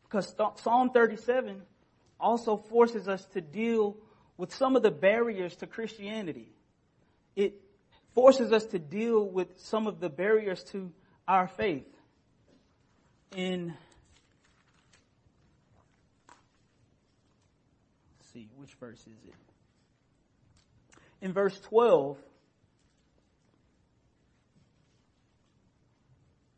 Because 0.04 0.34
Psalm 0.58 0.92
37 0.92 1.62
also 2.20 2.58
forces 2.58 3.08
us 3.08 3.26
to 3.28 3.42
deal 3.42 3.98
with 4.38 4.54
some 4.54 4.76
of 4.76 4.84
the 4.84 4.92
barriers 4.92 5.56
to 5.58 5.68
Christianity. 5.68 6.50
It 7.36 7.62
forces 8.14 8.52
us 8.52 8.66
to 8.68 8.80
deal 8.80 9.26
with 9.28 9.60
some 9.60 9.88
of 9.88 10.00
the 10.00 10.10
barriers 10.10 10.64
to 10.66 10.92
our 11.28 11.48
faith. 11.48 11.88
In 13.36 13.74
see 18.36 18.50
which 18.58 18.74
verse 18.80 19.00
is 19.00 19.24
it? 19.27 19.34
In 21.22 21.34
verse 21.34 21.58
12, 21.70 22.18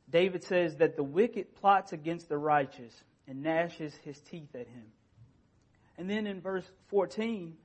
David 0.09 0.43
says 0.43 0.75
that 0.77 0.95
the 0.95 1.03
wicked 1.03 1.55
plots 1.55 1.93
against 1.93 2.27
the 2.29 2.37
righteous 2.37 2.93
and 3.27 3.43
gnashes 3.43 3.93
his 4.03 4.19
teeth 4.21 4.55
at 4.55 4.67
him. 4.67 4.85
And 5.97 6.09
then 6.09 6.27
in 6.27 6.41
verse 6.41 6.69
14, 6.89 7.55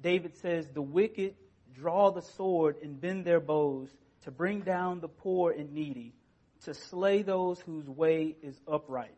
David 0.00 0.36
says, 0.36 0.68
The 0.74 0.82
wicked 0.82 1.34
draw 1.74 2.10
the 2.10 2.22
sword 2.36 2.76
and 2.82 3.00
bend 3.00 3.24
their 3.24 3.40
bows 3.40 3.88
to 4.24 4.30
bring 4.30 4.60
down 4.60 5.00
the 5.00 5.08
poor 5.08 5.52
and 5.52 5.72
needy, 5.72 6.14
to 6.64 6.74
slay 6.74 7.22
those 7.22 7.60
whose 7.60 7.88
way 7.88 8.36
is 8.42 8.60
upright. 8.66 9.17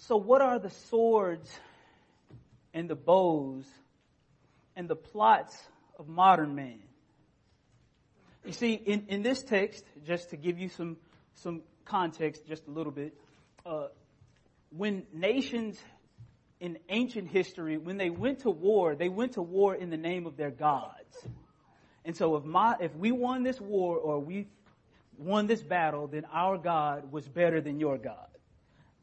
So, 0.00 0.16
what 0.16 0.42
are 0.42 0.58
the 0.58 0.70
swords 0.70 1.50
and 2.74 2.88
the 2.88 2.96
bows 2.96 3.64
and 4.76 4.88
the 4.88 4.96
plots 4.96 5.56
of 5.98 6.08
modern 6.08 6.54
man. 6.54 6.80
You 8.44 8.52
see, 8.52 8.72
in, 8.72 9.04
in 9.08 9.22
this 9.22 9.42
text, 9.42 9.84
just 10.06 10.30
to 10.30 10.36
give 10.36 10.58
you 10.58 10.70
some, 10.70 10.96
some 11.34 11.62
context 11.84 12.46
just 12.46 12.66
a 12.66 12.70
little 12.70 12.92
bit, 12.92 13.14
uh, 13.66 13.88
when 14.70 15.04
nations 15.12 15.78
in 16.60 16.78
ancient 16.88 17.28
history, 17.28 17.76
when 17.76 17.98
they 17.98 18.08
went 18.08 18.40
to 18.40 18.50
war, 18.50 18.94
they 18.94 19.08
went 19.08 19.32
to 19.32 19.42
war 19.42 19.74
in 19.74 19.90
the 19.90 19.96
name 19.96 20.26
of 20.26 20.36
their 20.36 20.50
gods. 20.50 21.26
And 22.04 22.16
so 22.16 22.36
if 22.36 22.44
my, 22.44 22.76
if 22.80 22.94
we 22.96 23.12
won 23.12 23.42
this 23.42 23.60
war 23.60 23.98
or 23.98 24.18
we 24.20 24.46
won 25.18 25.46
this 25.46 25.62
battle, 25.62 26.06
then 26.06 26.24
our 26.32 26.56
God 26.56 27.12
was 27.12 27.28
better 27.28 27.60
than 27.60 27.78
your 27.78 27.98
God. 27.98 28.29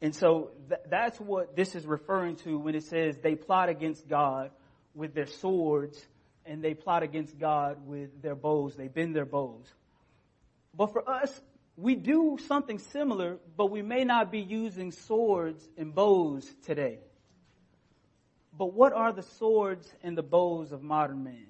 And 0.00 0.14
so 0.14 0.50
th- 0.68 0.80
that's 0.88 1.18
what 1.18 1.56
this 1.56 1.74
is 1.74 1.84
referring 1.84 2.36
to 2.36 2.58
when 2.58 2.74
it 2.74 2.84
says 2.84 3.16
they 3.18 3.34
plot 3.34 3.68
against 3.68 4.06
God 4.06 4.50
with 4.94 5.14
their 5.14 5.26
swords 5.26 6.00
and 6.46 6.62
they 6.62 6.74
plot 6.74 7.02
against 7.02 7.38
God 7.38 7.86
with 7.86 8.22
their 8.22 8.36
bows. 8.36 8.76
They 8.76 8.88
bend 8.88 9.14
their 9.14 9.26
bows. 9.26 9.66
But 10.74 10.92
for 10.92 11.08
us, 11.08 11.40
we 11.76 11.94
do 11.94 12.38
something 12.46 12.78
similar, 12.78 13.38
but 13.56 13.70
we 13.70 13.82
may 13.82 14.04
not 14.04 14.30
be 14.30 14.40
using 14.40 14.92
swords 14.92 15.66
and 15.76 15.94
bows 15.94 16.48
today. 16.64 17.00
But 18.56 18.72
what 18.72 18.92
are 18.92 19.12
the 19.12 19.22
swords 19.22 19.92
and 20.02 20.16
the 20.16 20.22
bows 20.22 20.72
of 20.72 20.82
modern 20.82 21.24
man? 21.24 21.46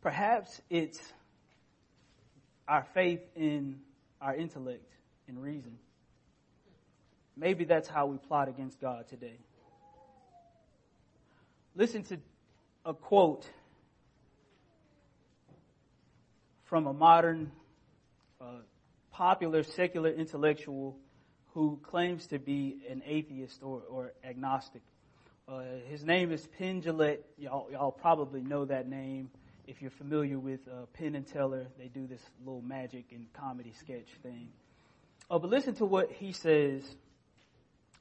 Perhaps 0.00 0.60
it's 0.70 1.00
our 2.66 2.86
faith 2.94 3.20
in 3.34 3.80
our 4.20 4.34
intellect 4.34 4.90
and 5.28 5.42
reason. 5.42 5.78
Maybe 7.36 7.64
that's 7.64 7.88
how 7.88 8.06
we 8.06 8.18
plot 8.18 8.48
against 8.48 8.80
God 8.80 9.06
today. 9.08 9.38
Listen 11.76 12.02
to 12.04 12.18
a 12.84 12.94
quote 12.94 13.46
from 16.64 16.86
a 16.86 16.92
modern, 16.92 17.52
uh, 18.40 18.62
popular 19.12 19.62
secular 19.62 20.10
intellectual 20.10 20.96
who 21.54 21.78
claims 21.82 22.26
to 22.26 22.38
be 22.38 22.78
an 22.90 23.02
atheist 23.06 23.62
or, 23.62 23.82
or 23.88 24.12
agnostic. 24.24 24.82
Uh, 25.48 25.62
his 25.88 26.04
name 26.04 26.30
is 26.30 26.46
Penn 26.58 26.82
Jillette. 26.82 27.20
Y'all, 27.38 27.68
y'all 27.72 27.90
probably 27.90 28.40
know 28.40 28.64
that 28.64 28.88
name. 28.88 29.30
If 29.66 29.80
you're 29.80 29.90
familiar 29.90 30.38
with 30.38 30.60
uh, 30.68 30.86
Penn 30.92 31.14
and 31.14 31.26
Teller, 31.26 31.66
they 31.78 31.88
do 31.88 32.06
this 32.06 32.22
little 32.44 32.62
magic 32.62 33.06
and 33.12 33.26
comedy 33.32 33.72
sketch 33.78 34.08
thing. 34.22 34.48
Uh, 35.30 35.38
but 35.38 35.50
listen 35.50 35.74
to 35.74 35.84
what 35.84 36.10
he 36.12 36.32
says 36.32 36.82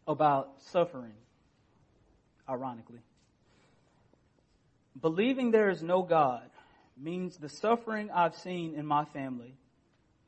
about 0.07 0.49
suffering, 0.71 1.13
ironically. 2.47 3.01
Believing 4.99 5.51
there 5.51 5.69
is 5.69 5.83
no 5.83 6.01
God 6.01 6.49
means 6.97 7.37
the 7.37 7.49
suffering 7.49 8.09
I've 8.11 8.35
seen 8.35 8.75
in 8.75 8.85
my 8.85 9.05
family, 9.05 9.53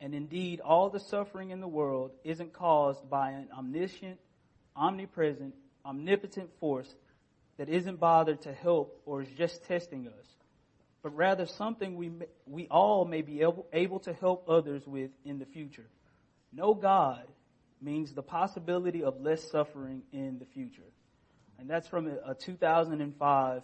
and 0.02 0.14
indeed 0.14 0.60
all 0.60 0.90
the 0.90 1.00
suffering 1.00 1.52
in 1.52 1.62
the 1.62 1.68
world, 1.68 2.12
isn't 2.24 2.54
caused 2.54 3.10
by 3.10 3.32
an 3.32 3.48
omniscient, 3.58 4.20
omnipresent, 4.76 5.56
omnipotent 5.86 6.50
force 6.60 6.94
that 7.58 7.70
isn't 7.70 8.00
bothered 8.00 8.42
to 8.42 8.54
help 8.54 9.02
or 9.06 9.22
is 9.22 9.30
just 9.38 9.64
testing 9.64 10.08
us, 10.08 10.26
but 11.02 11.16
rather 11.16 11.46
something 11.46 11.96
we, 11.96 12.12
we 12.46 12.68
all 12.68 13.06
may 13.06 13.22
be 13.22 13.42
able, 13.42 13.66
able 13.72 14.00
to 14.00 14.14
help 14.14 14.50
others 14.50 14.86
with 14.86 15.12
in 15.24 15.40
the 15.40 15.46
future. 15.46 15.86
No 16.52 16.74
God 16.74 17.24
means 17.82 18.14
the 18.14 18.24
possibility 18.24 19.04
of 19.04 19.22
less 19.22 19.50
suffering 19.50 20.04
in 20.12 20.40
the 20.40 20.46
future. 20.46 20.82
And 21.60 21.70
that's 21.70 21.88
from 21.88 22.08
a, 22.08 22.32
a 22.32 22.36
2005 22.36 23.62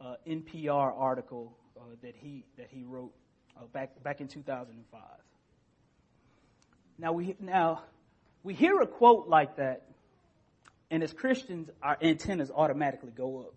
uh, 0.00 0.14
NPR 0.26 0.92
article 0.96 1.56
uh, 1.76 1.80
that 2.02 2.14
he 2.16 2.44
that 2.56 2.68
he 2.70 2.84
wrote 2.84 3.12
uh, 3.56 3.64
back 3.72 4.02
back 4.02 4.20
in 4.20 4.28
2005. 4.28 5.00
Now 6.98 7.12
we 7.12 7.34
now 7.40 7.82
we 8.42 8.54
hear 8.54 8.80
a 8.80 8.86
quote 8.86 9.28
like 9.28 9.56
that, 9.56 9.82
and 10.90 11.02
as 11.02 11.12
Christians, 11.12 11.70
our 11.82 11.96
antennas 12.00 12.50
automatically 12.54 13.12
go 13.16 13.40
up, 13.40 13.54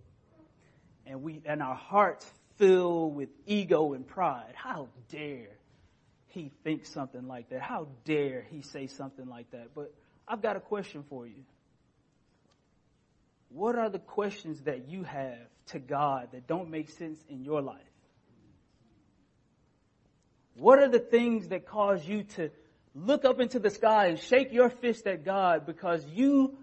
and 1.05 1.21
we 1.21 1.41
and 1.45 1.61
our 1.61 1.75
hearts 1.75 2.25
fill 2.57 3.11
with 3.11 3.29
ego 3.45 3.93
and 3.93 4.07
pride. 4.07 4.53
How 4.55 4.87
dare 5.09 5.57
he 6.31 6.51
thinks 6.63 6.89
something 6.89 7.27
like 7.27 7.49
that? 7.49 7.61
How 7.61 7.87
dare 8.05 8.45
he 8.49 8.61
say 8.61 8.87
something 8.87 9.27
like 9.27 9.51
that? 9.51 9.73
But 9.75 9.93
I've 10.27 10.41
got 10.41 10.55
a 10.55 10.59
question 10.59 11.03
for 11.09 11.27
you. 11.27 11.43
What 13.49 13.77
are 13.77 13.89
the 13.89 13.99
questions 13.99 14.61
that 14.61 14.87
you 14.87 15.03
have 15.03 15.37
to 15.67 15.79
God 15.79 16.29
that 16.31 16.47
don't 16.47 16.69
make 16.69 16.89
sense 16.89 17.21
in 17.29 17.43
your 17.43 17.61
life? 17.61 17.81
What 20.55 20.79
are 20.79 20.89
the 20.89 20.99
things 20.99 21.49
that 21.49 21.65
cause 21.65 22.05
you 22.05 22.23
to 22.35 22.49
look 22.93 23.25
up 23.25 23.39
into 23.39 23.59
the 23.59 23.69
sky 23.69 24.07
and 24.07 24.19
shake 24.19 24.51
your 24.51 24.69
fist 24.69 25.07
at 25.07 25.23
God 25.23 25.65
because 25.65 26.05
you, 26.05 26.57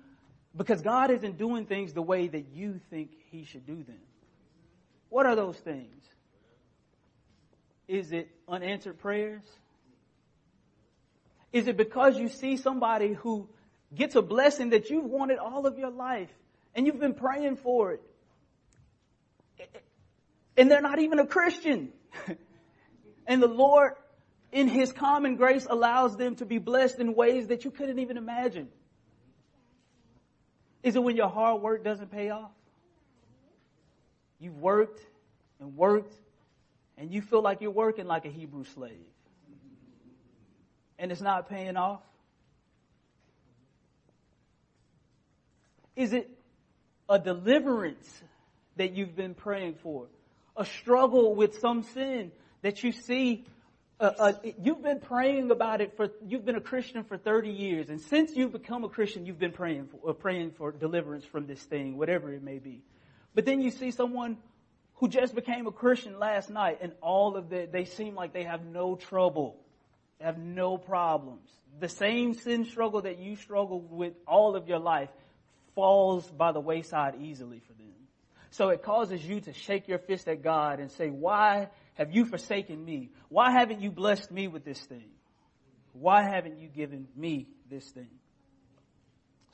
because 0.57 0.81
God 0.83 1.11
isn't 1.11 1.39
doing 1.39 1.67
things 1.67 1.93
the 1.93 2.03
way 2.03 2.29
that 2.29 2.47
you 2.53 2.81
think 2.91 3.11
He 3.31 3.45
should 3.45 3.67
do 3.67 3.83
them? 3.83 4.01
What 5.09 5.27
are 5.27 5.37
those 5.37 5.57
things? 5.57 6.05
Is 7.89 8.13
it 8.13 8.29
unanswered 8.47 8.99
prayers? 8.99 9.43
Is 11.53 11.67
it 11.67 11.79
because 11.79 12.19
you 12.19 12.29
see 12.29 12.59
somebody 12.59 13.15
who 13.15 13.49
gets 13.95 14.15
a 14.15 14.23
blessing 14.23 14.71
that 14.71 14.91
you've 14.91 15.07
wanted 15.07 15.39
all 15.39 15.67
of 15.67 15.79
your 15.79 15.91
life 15.91 16.31
and 16.75 16.87
you've 16.87 17.01
been 17.01 17.15
praying 17.15 17.57
for 17.57 17.93
it? 17.93 18.03
And 20.57 20.71
they're 20.71 20.83
not 20.83 20.99
even 20.99 21.19
a 21.19 21.27
Christian. 21.27 21.91
and 23.27 23.43
the 23.43 23.49
Lord, 23.49 23.93
in 24.53 24.69
His 24.69 24.93
common 24.93 25.37
grace, 25.37 25.67
allows 25.69 26.17
them 26.17 26.37
to 26.37 26.45
be 26.45 26.59
blessed 26.59 26.99
in 26.99 27.15
ways 27.15 27.49
that 27.49 27.65
you 27.65 27.71
couldn't 27.71 28.01
even 28.01 28.19
imagine. 28.19 28.69
Is 30.83 30.97
it 30.97 31.03
when 31.03 31.17
your 31.17 31.29
hard 31.29 31.63
work 31.63 31.85
doesn't 31.85 32.11
pay 32.11 32.31
off? 32.31 32.51
You've 34.41 34.59
worked 34.59 35.01
and 35.61 35.77
worked 35.77 36.15
and 36.99 37.13
you 37.13 37.23
feel 37.23 37.43
like 37.43 37.61
you're 37.61 37.71
working 37.71 38.07
like 38.07 38.25
a 38.25 38.31
Hebrew 38.31 38.65
slave. 38.65 39.07
And 40.99 41.13
it's 41.13 41.21
not 41.21 41.49
paying 41.49 41.77
off? 41.77 42.03
Is 45.95 46.13
it 46.13 46.29
a 47.09 47.19
deliverance 47.19 48.23
that 48.77 48.93
you've 48.93 49.17
been 49.17 49.35
praying 49.35 49.77
for? 49.83 50.07
A 50.57 50.65
struggle 50.65 51.35
with 51.35 51.61
some 51.61 51.85
sin 51.85 52.33
that 52.63 52.83
you 52.83 52.93
see 52.93 53.45
uh, 54.01 54.13
uh, 54.19 54.33
you've 54.63 54.83
been 54.83 55.01
praying 55.01 55.51
about 55.51 55.81
it 55.81 55.97
for, 55.97 56.09
you've 56.25 56.45
been 56.45 56.55
a 56.55 56.61
Christian 56.61 57.03
for 57.03 57.17
30 57.17 57.51
years, 57.51 57.89
and 57.89 58.01
since 58.01 58.37
you've 58.37 58.53
become 58.53 58.85
a 58.85 58.89
Christian, 58.89 59.27
you've 59.27 59.41
been 59.41 59.53
praying 59.53 59.89
for, 59.89 60.11
uh, 60.11 60.13
praying 60.13 60.53
for 60.53 60.71
deliverance 60.71 61.25
from 61.25 61.49
this 61.49 61.61
thing, 61.61 61.99
whatever 61.99 62.33
it 62.33 62.43
may 62.43 62.59
be. 62.59 62.83
But 63.35 63.45
then 63.45 63.61
you 63.61 63.73
see 63.73 63.91
someone 63.91 64.37
who 64.99 65.09
just 65.09 65.35
became 65.35 65.67
a 65.67 65.73
Christian 65.73 66.19
last 66.19 66.51
night, 66.51 66.79
and 66.81 66.93
all 67.01 67.37
of 67.37 67.49
the, 67.49 67.69
they 67.71 67.85
seem 67.85 68.15
like 68.15 68.33
they 68.33 68.45
have 68.45 68.65
no 68.65 68.97
trouble, 68.97 69.57
they 70.19 70.25
have 70.25 70.39
no 70.39 70.77
problems. 70.77 71.49
The 71.79 71.89
same 71.89 72.35
sin 72.35 72.65
struggle 72.65 73.03
that 73.03 73.19
you 73.19 73.37
struggled 73.37 73.91
with 73.91 74.15
all 74.27 74.57
of 74.57 74.69
your 74.69 74.81
life 74.81 75.11
falls 75.75 76.29
by 76.29 76.51
the 76.51 76.61
wayside 76.61 77.15
easily 77.21 77.61
for 77.61 77.73
them. 77.75 77.93
So 78.51 78.71
it 78.71 78.83
causes 78.83 79.25
you 79.25 79.41
to 79.43 79.53
shake 79.53 79.87
your 79.87 79.99
fist 79.99 80.27
at 80.27 80.43
God 80.43 80.81
and 80.81 80.91
say, 80.91 81.11
why 81.11 81.69
have 81.95 82.13
you 82.13 82.25
forsaken 82.25 82.85
me? 82.85 83.11
Why 83.29 83.53
haven't 83.53 83.81
you 83.81 83.91
blessed 83.91 84.33
me 84.33 84.49
with 84.49 84.65
this 84.65 84.81
thing? 84.81 85.11
Why 85.93 86.23
haven't 86.23 86.59
you 86.59 86.69
given 86.69 87.07
me 87.15 87.47
this 87.71 87.85
thing? 87.91 88.09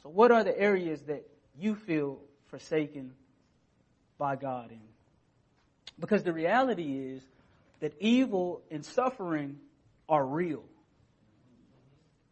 So 0.03 0.09
what 0.09 0.31
are 0.31 0.45
the 0.45 0.59
areas 0.59 1.03
that 1.03 1.27
you 1.59 1.75
feel 1.75 2.21
forsaken 2.47 3.13
by 4.17 4.37
God 4.37 4.71
in? 4.71 4.94
Because 5.99 6.23
the 6.23 6.33
reality 6.33 7.15
is 7.15 7.23
that 7.81 7.95
evil 8.01 8.63
and 8.71 8.85
suffering 8.85 9.59
are 10.09 10.25
real. 10.25 10.65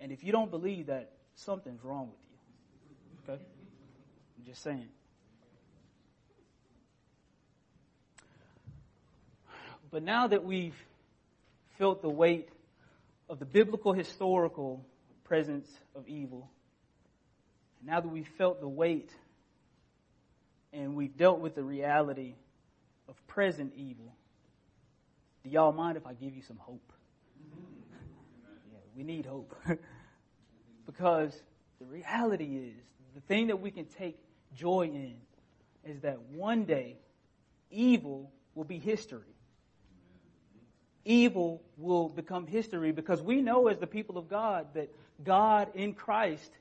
And 0.01 0.11
if 0.11 0.25
you 0.25 0.33
don't 0.33 0.51
believe 0.51 0.87
that, 0.87 1.13
something's 1.37 1.83
wrong 1.85 2.09
with 2.09 3.29
you. 3.29 3.35
Okay? 3.35 3.43
I'm 4.39 4.45
just 4.45 4.63
saying. 4.63 4.89
But 9.91 10.03
now 10.03 10.27
that 10.27 10.45
we've 10.45 10.75
felt 11.79 12.03
the 12.03 12.09
weight 12.09 12.49
of 13.29 13.39
the 13.39 13.45
biblical 13.45 13.93
historical 13.93 14.85
presence 15.25 15.69
of 15.95 16.09
evil, 16.09 16.51
now 17.85 18.01
that 18.01 18.09
we've 18.09 18.29
felt 18.39 18.61
the 18.61 18.69
weight 18.69 19.11
and 20.73 20.97
we've 20.97 21.17
dealt 21.17 21.41
with 21.41 21.55
the 21.55 21.63
reality 21.63 22.35
present 23.33 23.73
evil, 23.75 24.15
do 25.43 25.49
y'all 25.49 25.73
mind 25.73 25.97
if 25.97 26.07
I 26.07 26.13
give 26.13 26.35
you 26.35 26.43
some 26.43 26.59
hope? 26.59 26.93
yeah, 28.71 28.79
we 28.95 29.05
need 29.05 29.25
hope. 29.25 29.57
because 30.87 31.33
the 31.79 31.87
reality 31.87 32.73
is, 32.75 32.85
the 33.15 33.23
thing 33.23 33.47
that 33.47 33.59
we 33.59 33.71
can 33.71 33.87
take 33.87 34.19
joy 34.55 34.83
in 34.83 35.15
is 35.83 36.01
that 36.03 36.21
one 36.21 36.65
day 36.65 36.99
evil 37.71 38.31
will 38.55 38.65
be 38.65 38.79
history. 38.79 39.35
Evil 41.07 41.63
will 41.79 42.11
become 42.11 42.47
history 42.47 42.93
because 42.93 43.23
we 43.23 43.41
know 43.41 43.69
as 43.69 43.79
the 43.79 43.87
people 43.87 44.19
of 44.19 44.29
God 44.29 44.67
that 44.75 44.95
God 45.25 45.69
in 45.75 45.95
Christ, 45.95 46.53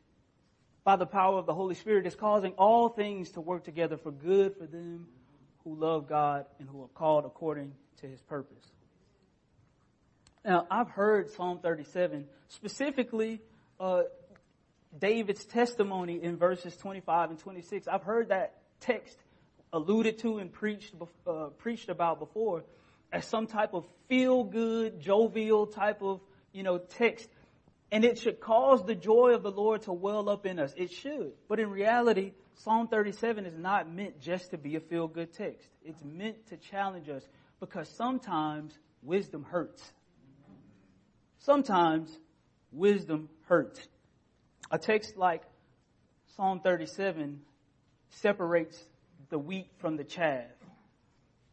by 0.86 0.96
the 0.96 1.06
power 1.06 1.38
of 1.38 1.46
the 1.46 1.54
Holy 1.54 1.76
Spirit, 1.76 2.08
is 2.08 2.16
causing 2.16 2.54
all 2.54 2.88
things 2.88 3.32
to 3.32 3.42
work 3.42 3.66
together 3.66 3.98
for 3.98 4.12
good 4.12 4.56
for 4.56 4.66
them 4.66 5.08
who 5.64 5.76
love 5.76 6.08
God 6.08 6.46
and 6.60 6.68
who 6.68 6.84
are 6.84 6.90
called 6.90 7.26
according 7.26 7.74
to 8.02 8.08
his 8.08 8.22
purpose. 8.22 8.72
Now, 10.44 10.66
I've 10.72 10.90
heard 10.90 11.30
Psalm 11.30 11.60
37, 11.60 12.26
specifically 12.48 13.42
uh, 13.80 14.04
David's 14.98 15.46
testimony 15.46 16.22
in 16.22 16.38
verses 16.38 16.76
25 16.78 17.32
and 17.32 17.40
26. 17.40 17.88
I've 17.88 18.04
heard 18.04 18.30
that 18.30 18.56
text 18.80 19.18
alluded 19.72 20.20
to 20.20 20.40
and 20.40 20.52
preached 20.52 20.94
uh, 21.26 21.48
preached 21.58 21.90
about 21.90 22.20
before 22.20 22.64
as 23.12 23.26
some 23.26 23.48
type 23.48 23.74
of 23.74 23.86
feel 24.08 24.44
good, 24.44 25.00
jovial 25.00 25.68
type 25.68 26.02
of 26.02 26.22
you 26.52 26.64
know 26.64 26.78
text, 26.78 27.30
and 27.92 28.04
it 28.04 28.18
should 28.20 28.40
cause 28.40 28.86
the 28.86 28.96
joy 28.96 29.34
of 29.34 29.44
the 29.44 29.52
Lord 29.52 29.84
to 29.84 29.94
well 29.94 30.28
up 30.28 30.46
in 30.46 30.60
us. 30.60 30.74
It 30.76 30.92
should, 30.92 31.34
but 31.48 31.60
in 31.60 31.70
reality, 31.70 32.34
Psalm 32.64 32.88
37 32.88 33.48
is 33.48 33.58
not 33.58 33.92
meant 33.92 34.22
just 34.22 34.52
to 34.52 34.58
be 34.58 34.76
a 34.76 34.80
feel 34.80 35.08
good 35.08 35.34
text. 35.34 35.68
It's 35.84 36.04
meant 36.04 36.48
to 36.50 36.58
challenge 36.58 37.10
us 37.10 37.24
because 37.60 37.90
sometimes 37.90 38.78
wisdom 39.02 39.44
hurts. 39.50 39.82
Sometimes 41.40 42.16
wisdom 42.72 43.30
hurts. 43.48 43.80
A 44.70 44.78
text 44.78 45.18
like 45.18 45.42
Psalm 46.36 46.60
37 46.60 47.42
separates 48.12 48.78
the 49.30 49.40
wheat 49.40 49.72
from 49.80 49.98
the 49.98 50.04
chaff. 50.04 50.46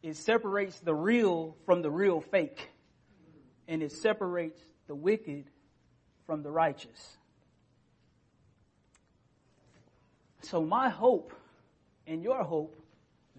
It 0.03 0.17
separates 0.17 0.79
the 0.81 0.95
real 0.95 1.57
from 1.65 1.81
the 1.81 1.91
real 1.91 2.21
fake. 2.21 2.71
And 3.67 3.83
it 3.83 3.93
separates 3.93 4.61
the 4.87 4.95
wicked 4.95 5.47
from 6.27 6.43
the 6.43 6.51
righteous. 6.51 7.18
So 10.43 10.63
my 10.63 10.89
hope 10.89 11.33
and 12.07 12.23
your 12.23 12.43
hope, 12.43 12.77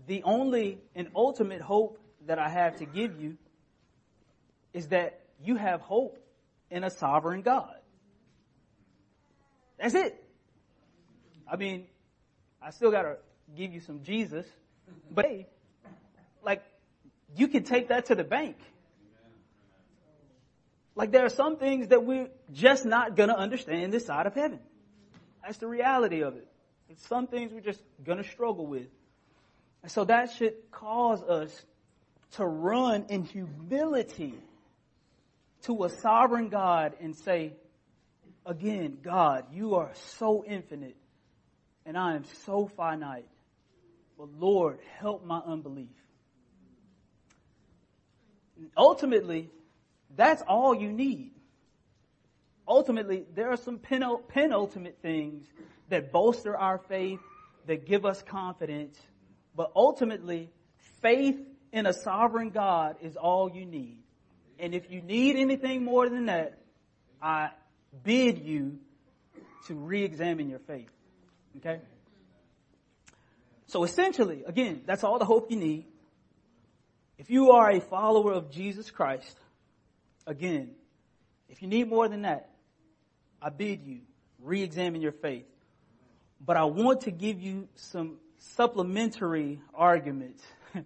the 0.08 0.24
only 0.24 0.80
and 0.96 1.10
ultimate 1.16 1.62
hope 1.62 2.00
that 2.28 2.40
I 2.40 2.50
have 2.50 2.78
to 2.78 2.86
give 2.86 3.22
you 3.22 3.38
is 4.74 4.88
that 4.90 5.20
you 5.44 5.56
have 5.56 5.82
hope 5.82 6.18
in 6.70 6.84
a 6.84 6.90
sovereign 6.90 7.42
God. 7.42 7.76
That's 9.80 9.96
it. 9.96 10.24
I 11.52 11.56
mean, 11.56 11.86
I 12.62 12.72
still 12.72 12.92
gotta 12.92 13.18
give 13.56 13.74
you 13.74 13.80
some 13.80 14.04
Jesus, 14.04 14.46
but 15.10 15.26
hey, 15.26 15.48
like, 16.44 16.64
you 17.36 17.48
can 17.48 17.64
take 17.64 17.88
that 17.90 18.08
to 18.08 18.16
the 18.16 18.24
bank. 18.24 18.58
Like 20.96 21.12
there 21.12 21.26
are 21.26 21.30
some 21.30 21.56
things 21.56 21.88
that 21.88 22.04
we're 22.04 22.28
just 22.52 22.86
not 22.86 23.16
gonna 23.16 23.36
understand 23.36 23.94
this 23.94 24.06
side 24.06 24.26
of 24.26 24.36
heaven. 24.36 24.60
That's 25.42 25.58
the 25.58 25.68
reality 25.68 26.22
of 26.24 26.36
it. 26.36 26.49
Some 26.96 27.28
things 27.28 27.54
we're 27.54 27.62
just 27.62 27.82
gonna 28.04 28.24
struggle 28.24 28.66
with. 28.66 28.88
And 29.84 29.92
so 29.92 30.06
that 30.06 30.32
should 30.32 30.56
cause 30.72 31.24
us 31.24 31.66
to 32.32 32.46
run 32.46 33.06
in 33.10 33.24
humility 33.24 34.36
to 35.64 35.84
a 35.84 35.90
sovereign 35.90 36.50
God 36.50 36.94
and 37.00 37.16
say, 37.16 37.54
again, 38.46 38.98
God, 39.02 39.46
you 39.52 39.76
are 39.76 39.92
so 40.18 40.44
infinite 40.46 40.96
and 41.86 41.98
I 41.98 42.16
am 42.16 42.24
so 42.46 42.68
finite. 42.76 43.28
But 44.18 44.30
Lord, 44.38 44.80
help 45.00 45.26
my 45.26 45.40
unbelief. 45.40 45.88
Ultimately, 48.78 49.50
that's 50.16 50.42
all 50.42 50.76
you 50.76 50.92
need. 50.92 51.32
Ultimately, 52.70 53.26
there 53.34 53.50
are 53.50 53.58
some 53.58 53.80
penultimate 53.80 55.00
things 55.02 55.44
that 55.90 56.12
bolster 56.12 56.56
our 56.56 56.78
faith, 56.78 57.20
that 57.66 57.88
give 57.88 58.06
us 58.06 58.22
confidence, 58.22 58.98
but 59.56 59.72
ultimately, 59.76 60.52
faith 61.02 61.40
in 61.74 61.88
a 61.88 61.94
sovereign 61.94 62.52
God 62.52 62.98
is 63.02 63.16
all 63.16 63.50
you 63.52 63.66
need. 63.66 63.98
And 64.60 64.76
if 64.76 64.92
you 64.92 65.02
need 65.02 65.36
anything 65.36 65.84
more 65.84 66.08
than 66.08 66.28
that, 66.28 66.60
I 67.20 67.50
bid 68.04 68.38
you 68.38 68.78
to 69.68 69.74
re-examine 69.74 70.50
your 70.50 70.60
faith. 70.60 70.92
Okay? 71.58 71.80
So 73.66 73.84
essentially, 73.84 74.44
again, 74.46 74.84
that's 74.86 75.04
all 75.04 75.18
the 75.18 75.26
hope 75.26 75.50
you 75.50 75.58
need. 75.58 75.86
If 77.18 77.30
you 77.30 77.52
are 77.52 77.72
a 77.72 77.82
follower 77.82 78.34
of 78.34 78.52
Jesus 78.52 78.92
Christ, 78.92 79.38
again, 80.28 80.72
if 81.50 81.62
you 81.62 81.68
need 81.68 81.90
more 81.90 82.08
than 82.08 82.22
that, 82.22 82.49
I 83.42 83.50
bid 83.50 83.84
you 83.84 84.02
re-examine 84.42 85.02
your 85.02 85.12
faith. 85.12 85.46
But 86.46 86.58
I 86.58 86.64
want 86.64 87.02
to 87.02 87.12
give 87.12 87.42
you 87.42 87.68
some 87.76 88.18
supplementary 88.38 89.62
arguments 89.74 90.44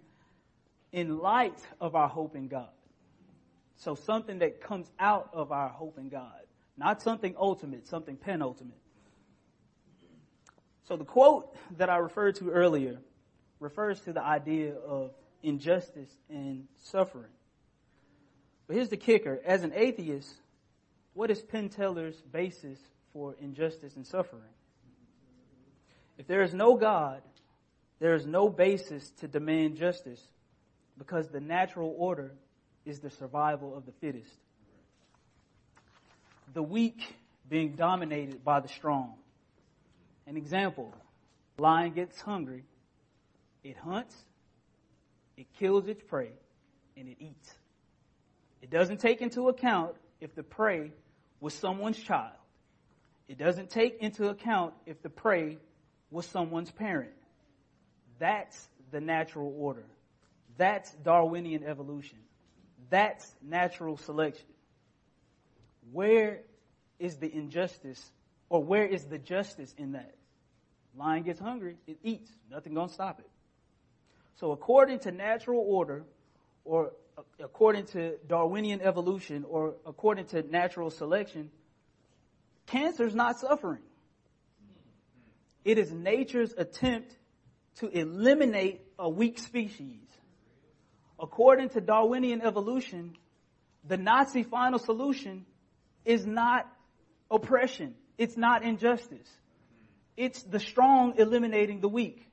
in 0.91 1.19
light 1.19 1.59
of 1.79 1.95
our 1.95 2.07
hope 2.07 2.35
in 2.35 2.47
God. 2.47 2.69
So 3.77 3.95
something 3.95 4.39
that 4.39 4.61
comes 4.61 4.89
out 4.99 5.29
of 5.33 5.51
our 5.51 5.69
hope 5.69 5.97
in 5.97 6.09
God. 6.09 6.31
Not 6.77 7.01
something 7.01 7.35
ultimate, 7.37 7.87
something 7.87 8.17
penultimate. 8.17 8.77
So 10.87 10.97
the 10.97 11.05
quote 11.05 11.55
that 11.77 11.89
I 11.89 11.97
referred 11.97 12.35
to 12.37 12.49
earlier 12.49 12.97
refers 13.59 13.99
to 14.01 14.13
the 14.13 14.23
idea 14.23 14.73
of 14.75 15.11
injustice 15.43 16.09
and 16.29 16.65
suffering. 16.77 17.29
But 18.67 18.77
here's 18.77 18.89
the 18.89 18.97
kicker. 18.97 19.39
As 19.45 19.63
an 19.63 19.73
atheist, 19.75 20.33
what 21.13 21.30
is 21.30 21.41
Penn 21.41 21.69
Teller's 21.69 22.15
basis 22.32 22.80
for 23.12 23.36
injustice 23.39 23.95
and 23.95 24.06
suffering? 24.06 24.41
If 26.17 26.28
there 26.28 26.41
is 26.41 26.54
no 26.54 26.76
God, 26.76 27.21
there 27.99 28.15
is 28.15 28.26
no 28.26 28.49
basis 28.49 29.12
to 29.21 29.28
demand 29.28 29.78
justice 29.78 30.21
because 30.97 31.30
the 31.30 31.39
natural 31.39 31.93
order 31.97 32.34
is 32.86 32.99
the 32.99 33.10
survival 33.10 33.76
of 33.76 33.86
the 33.86 33.91
fittest. 33.93 34.34
The 36.54 36.63
weak 36.63 37.15
being 37.49 37.76
dominated 37.76 38.43
by 38.43 38.60
the 38.60 38.67
strong. 38.67 39.13
An 40.28 40.38
example, 40.38 40.93
lion 41.58 41.93
gets 41.93 42.19
hungry, 42.21 42.63
it 43.63 43.78
hunts, 43.78 44.15
it 45.38 45.47
kills 45.60 45.88
its 45.88 46.02
prey, 46.04 46.32
and 46.95 47.08
it 47.08 47.17
eats. 47.19 47.54
It 48.62 48.69
doesn't 48.69 48.99
take 48.99 49.21
into 49.21 49.49
account 49.49 49.95
if 50.21 50.36
the 50.36 50.43
prey 50.43 50.91
was 51.43 51.53
someone's 51.53 51.99
child. 51.99 52.32
It 53.27 53.38
doesn't 53.38 53.69
take 53.69 53.97
into 54.01 54.29
account 54.29 54.73
if 54.86 55.01
the 55.01 55.10
prey 55.10 55.58
was 56.10 56.25
someone's 56.25 56.71
parent. 56.71 57.12
That's 58.17 58.69
the 58.91 59.01
natural 59.01 59.53
order. 59.58 59.84
That's 60.58 60.89
Darwinian 61.03 61.65
evolution. 61.65 62.19
That's 62.89 63.29
natural 63.41 63.97
selection. 63.97 64.45
Where 65.91 66.43
is 66.97 67.17
the 67.17 67.36
injustice 67.36 68.01
or 68.47 68.63
where 68.63 68.86
is 68.86 69.03
the 69.03 69.17
justice 69.17 69.75
in 69.77 69.91
that? 69.91 70.15
Lion 70.95 71.23
gets 71.23 71.41
hungry, 71.41 71.75
it 71.88 71.97
eats. 72.03 72.32
Nothing 72.49 72.73
gonna 72.73 72.88
stop 72.88 73.19
it. 73.19 73.29
So 74.36 74.51
according 74.51 74.99
to 74.99 75.12
natural 75.12 75.60
order, 75.60 76.06
or 76.63 76.93
according 77.39 77.86
to 77.88 78.17
Darwinian 78.28 78.82
evolution, 78.82 79.45
or 79.47 79.76
according 79.86 80.26
to 80.28 80.43
natural 80.43 80.89
selection, 80.89 81.52
cancer 82.67 83.06
is 83.06 83.15
not 83.15 83.39
suffering. 83.39 83.82
It 85.63 85.78
is 85.78 85.91
nature's 85.91 86.54
attempt 86.58 87.15
to 87.78 87.88
eliminate 87.88 88.82
a 88.99 89.10
weak 89.10 89.39
species 89.39 90.04
according 91.23 91.69
to 91.69 91.80
Darwinian 91.80 92.41
evolution, 92.41 93.15
the 93.86 93.95
Nazi 93.95 94.43
final 94.43 94.78
solution 94.78 95.45
is 96.04 96.26
not 96.26 96.69
oppression. 97.32 97.95
It's 98.17 98.36
not 98.36 98.63
injustice. 98.63 99.28
It's 100.17 100.43
the 100.43 100.60
strong 100.60 101.13
eliminating 101.17 101.80
the 101.80 101.88
weak. 101.88 102.28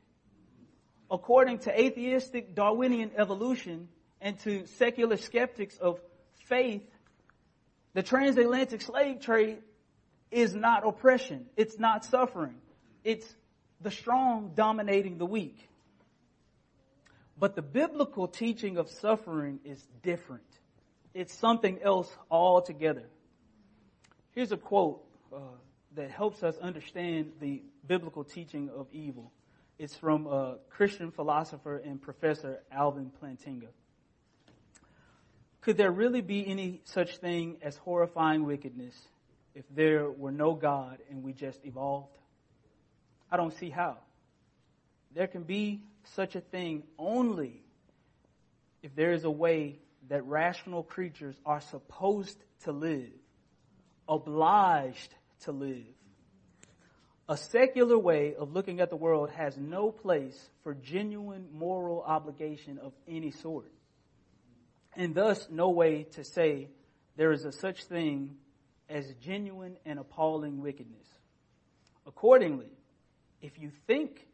According 1.08 1.60
to 1.60 1.80
atheistic 1.80 2.54
Darwinian 2.56 3.12
evolution 3.16 3.88
and 4.20 4.38
to 4.40 4.66
secular 4.66 5.16
skeptics 5.16 5.76
of 5.78 6.00
faith, 6.46 6.82
the 7.94 8.02
transatlantic 8.02 8.82
slave 8.82 9.20
trade 9.20 9.58
is 10.30 10.54
not 10.54 10.86
oppression. 10.86 11.46
It's 11.56 11.78
not 11.78 12.04
suffering. 12.04 12.56
It's 13.02 13.26
the 13.80 13.90
strong 13.90 14.52
dominating 14.54 15.18
the 15.18 15.26
weak. 15.26 15.68
But 17.38 17.56
the 17.56 17.62
biblical 17.62 18.28
teaching 18.28 18.76
of 18.76 18.90
suffering 18.90 19.60
is 19.64 19.82
different. 20.02 20.44
It's 21.14 21.34
something 21.34 21.80
else 21.82 22.08
altogether. 22.30 23.04
Here's 24.32 24.52
a 24.52 24.56
quote 24.56 25.02
uh, 25.34 25.38
that 25.96 26.10
helps 26.10 26.42
us 26.42 26.56
understand 26.58 27.32
the 27.40 27.62
biblical 27.86 28.22
teaching 28.22 28.70
of 28.70 28.86
evil. 28.92 29.32
It's 29.78 29.94
from 29.96 30.26
a 30.26 30.58
Christian 30.68 31.10
philosopher 31.10 31.78
and 31.78 32.00
professor 32.00 32.60
Alvin 32.70 33.10
Plantinga. 33.20 33.68
Could 35.62 35.76
there 35.76 35.90
really 35.90 36.22
be 36.22 36.46
any 36.46 36.80
such 36.84 37.18
thing 37.18 37.58
as 37.62 37.76
horrifying 37.76 38.44
wickedness 38.44 38.94
if 39.54 39.64
there 39.70 40.10
were 40.10 40.32
no 40.32 40.54
God 40.54 40.98
and 41.10 41.22
we 41.22 41.32
just 41.32 41.64
evolved? 41.64 42.16
I 43.30 43.36
don't 43.36 43.52
see 43.58 43.70
how. 43.70 43.98
There 45.14 45.26
can 45.26 45.42
be 45.42 45.82
such 46.14 46.34
a 46.34 46.40
thing 46.40 46.84
only 46.98 47.62
if 48.82 48.94
there 48.94 49.12
is 49.12 49.24
a 49.24 49.30
way 49.30 49.78
that 50.08 50.24
rational 50.26 50.82
creatures 50.82 51.36
are 51.44 51.60
supposed 51.60 52.42
to 52.64 52.72
live, 52.72 53.10
obliged 54.08 55.14
to 55.42 55.52
live. 55.52 55.84
A 57.28 57.36
secular 57.36 57.98
way 57.98 58.34
of 58.34 58.52
looking 58.52 58.80
at 58.80 58.90
the 58.90 58.96
world 58.96 59.30
has 59.30 59.56
no 59.56 59.92
place 59.92 60.50
for 60.64 60.74
genuine 60.74 61.48
moral 61.52 62.02
obligation 62.02 62.78
of 62.78 62.92
any 63.06 63.30
sort. 63.30 63.70
And 64.96 65.14
thus 65.14 65.48
no 65.50 65.70
way 65.70 66.04
to 66.14 66.24
say 66.24 66.68
there 67.16 67.32
is 67.32 67.44
a 67.44 67.52
such 67.52 67.84
thing 67.84 68.36
as 68.88 69.12
genuine 69.22 69.76
and 69.84 69.98
appalling 69.98 70.60
wickedness. 70.60 71.06
Accordingly, 72.06 72.70
if 73.40 73.58
you 73.58 73.70
think 73.86 74.26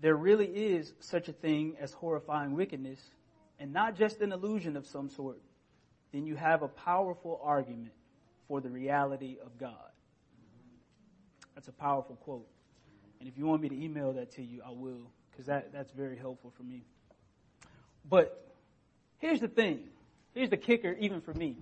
there 0.00 0.16
really 0.16 0.46
is 0.46 0.92
such 1.00 1.28
a 1.28 1.32
thing 1.32 1.76
as 1.80 1.92
horrifying 1.92 2.54
wickedness, 2.54 2.98
and 3.58 3.72
not 3.72 3.96
just 3.96 4.20
an 4.20 4.32
illusion 4.32 4.76
of 4.76 4.86
some 4.86 5.08
sort, 5.08 5.38
then 6.12 6.26
you 6.26 6.34
have 6.34 6.62
a 6.62 6.68
powerful 6.68 7.40
argument 7.42 7.92
for 8.48 8.60
the 8.60 8.68
reality 8.68 9.36
of 9.44 9.56
God. 9.58 9.92
That's 11.54 11.68
a 11.68 11.72
powerful 11.72 12.16
quote. 12.16 12.48
And 13.20 13.28
if 13.28 13.38
you 13.38 13.46
want 13.46 13.62
me 13.62 13.68
to 13.68 13.80
email 13.80 14.12
that 14.14 14.32
to 14.32 14.42
you, 14.42 14.62
I 14.66 14.70
will, 14.70 15.10
because 15.30 15.46
that, 15.46 15.72
that's 15.72 15.92
very 15.92 16.16
helpful 16.16 16.52
for 16.56 16.64
me. 16.64 16.82
But 18.08 18.51
here's 19.22 19.40
the 19.40 19.48
thing. 19.48 19.88
Here's 20.34 20.50
the 20.50 20.58
kicker, 20.58 20.94
even 21.00 21.22
for 21.22 21.32
me. 21.32 21.56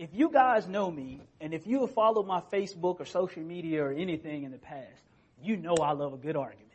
If 0.00 0.10
you 0.12 0.30
guys 0.30 0.66
know 0.66 0.90
me, 0.90 1.20
and 1.40 1.54
if 1.54 1.64
you 1.66 1.82
have 1.82 1.92
followed 1.92 2.26
my 2.26 2.40
Facebook 2.52 2.98
or 2.98 3.04
social 3.04 3.42
media 3.42 3.84
or 3.84 3.92
anything 3.92 4.42
in 4.42 4.50
the 4.50 4.58
past, 4.58 5.02
you 5.40 5.56
know 5.56 5.76
I 5.80 5.92
love 5.92 6.12
a 6.12 6.16
good 6.16 6.34
argument 6.34 6.68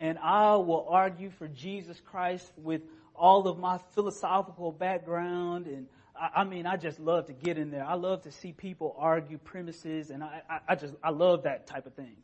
and 0.00 0.18
I 0.18 0.56
will 0.56 0.86
argue 0.88 1.30
for 1.30 1.48
Jesus 1.48 2.00
Christ 2.00 2.50
with 2.56 2.82
all 3.14 3.48
of 3.48 3.58
my 3.58 3.78
philosophical 3.94 4.72
background 4.72 5.66
and 5.66 5.86
I, 6.14 6.40
I 6.40 6.44
mean, 6.44 6.66
I 6.66 6.76
just 6.76 7.00
love 7.00 7.26
to 7.26 7.32
get 7.32 7.58
in 7.58 7.70
there. 7.70 7.84
I 7.84 7.94
love 7.94 8.22
to 8.22 8.32
see 8.32 8.52
people 8.52 8.94
argue 8.98 9.38
premises 9.38 10.10
and 10.10 10.22
I, 10.22 10.42
I, 10.48 10.60
I 10.68 10.74
just, 10.74 10.94
I 11.02 11.10
love 11.10 11.44
that 11.44 11.66
type 11.66 11.86
of 11.86 11.94
thing. 11.94 12.16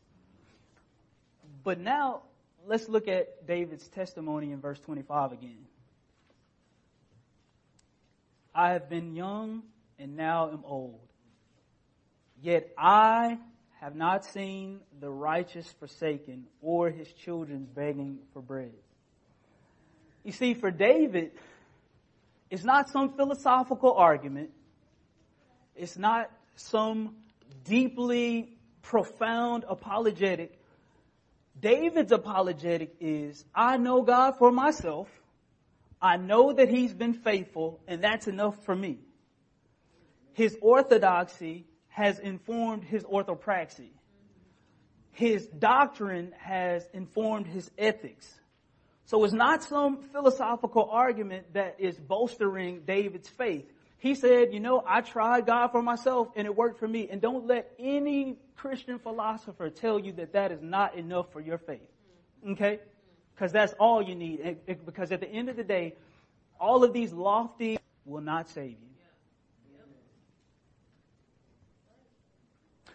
But 1.65 1.79
now, 1.79 2.23
let's 2.67 2.89
look 2.89 3.09
at 3.09 3.47
David's 3.47 3.89
testimony 3.89 4.53
in 4.53 4.61
verse 4.61 4.79
25 4.81 5.33
again. 5.33 5.67
I 8.55 8.71
have 8.71 8.89
been 8.89 9.15
young 9.15 9.63
and 9.99 10.17
now 10.17 10.51
am 10.51 10.63
old. 10.65 11.01
Yet 12.41 12.73
I 12.77 13.39
have 13.81 13.95
not 13.95 14.25
seen 14.25 14.81
the 15.01 15.11
righteous 15.11 15.67
forsaken 15.79 16.47
or 16.61 16.91
his 16.91 17.13
children 17.13 17.67
begging 17.75 18.19
for 18.33 18.43
bread. 18.43 18.73
You 20.25 20.33
see, 20.33 20.55
for 20.55 20.71
David, 20.71 21.33
it's 22.51 22.65
not 22.65 22.89
some 22.91 23.17
philosophical 23.17 23.95
argument. 23.95 24.51
It's 25.75 25.97
not 25.97 26.31
some 26.55 27.17
deeply 27.65 28.57
profound 28.83 29.65
apologetic. 29.69 30.62
David's 31.63 32.11
apologetic 32.11 32.97
is, 33.01 33.45
I 33.55 33.77
know 33.77 34.03
God 34.03 34.33
for 34.37 34.51
myself. 34.51 35.09
I 36.01 36.17
know 36.17 36.53
that 36.53 36.69
he's 36.69 36.93
been 36.93 37.15
faithful 37.15 37.81
and 37.87 38.03
that's 38.03 38.27
enough 38.27 38.65
for 38.65 38.75
me. 38.75 38.99
His 40.33 40.59
orthodoxy 40.61 41.65
has 41.89 42.19
informed 42.19 42.83
his 42.83 43.05
orthopraxy. 43.05 43.91
His 45.13 45.47
doctrine 45.47 46.33
has 46.39 46.89
informed 46.93 47.47
his 47.47 47.71
ethics. 47.79 48.35
So 49.05 49.23
it's 49.25 49.33
not 49.33 49.63
some 49.63 50.03
philosophical 50.11 50.89
argument 50.91 51.53
that 51.55 51.77
is 51.79 51.97
bolstering 51.97 52.83
David's 52.87 53.29
faith. 53.29 53.71
He 54.03 54.17
said, 54.17 54.53
you 54.53 54.59
know, 54.59 54.83
I 54.85 55.01
tried 55.01 55.47
God 55.47 55.69
for 55.69 55.81
myself 55.81 56.27
and 56.35 56.45
it 56.45 56.57
worked 56.57 56.81
for 56.81 56.89
me. 56.89 57.09
And 57.09 57.21
don't 57.21 57.47
let 57.47 57.71
any 57.79 58.37
Christian 58.57 58.99
philosopher 58.99 59.71
tell 59.71 59.97
you 59.97 60.11
that 60.15 60.33
that 60.33 60.51
is 60.51 60.61
not 60.61 60.97
enough 60.97 61.31
for 61.33 61.41
your 61.41 61.57
faith. 61.57 61.89
Okay? 62.51 62.81
Because 63.33 63.53
that's 63.53 63.73
all 63.75 64.03
you 64.03 64.17
need. 64.17 64.57
Because 64.67 65.13
at 65.13 65.21
the 65.21 65.29
end 65.29 65.51
of 65.51 65.57
the 65.57 65.63
day, 65.63 65.95
all 66.59 66.83
of 66.83 66.93
these 66.93 67.13
lofty 67.13 67.79
will 68.05 68.21
not 68.21 68.49
save 68.49 68.71
you. 68.71 69.77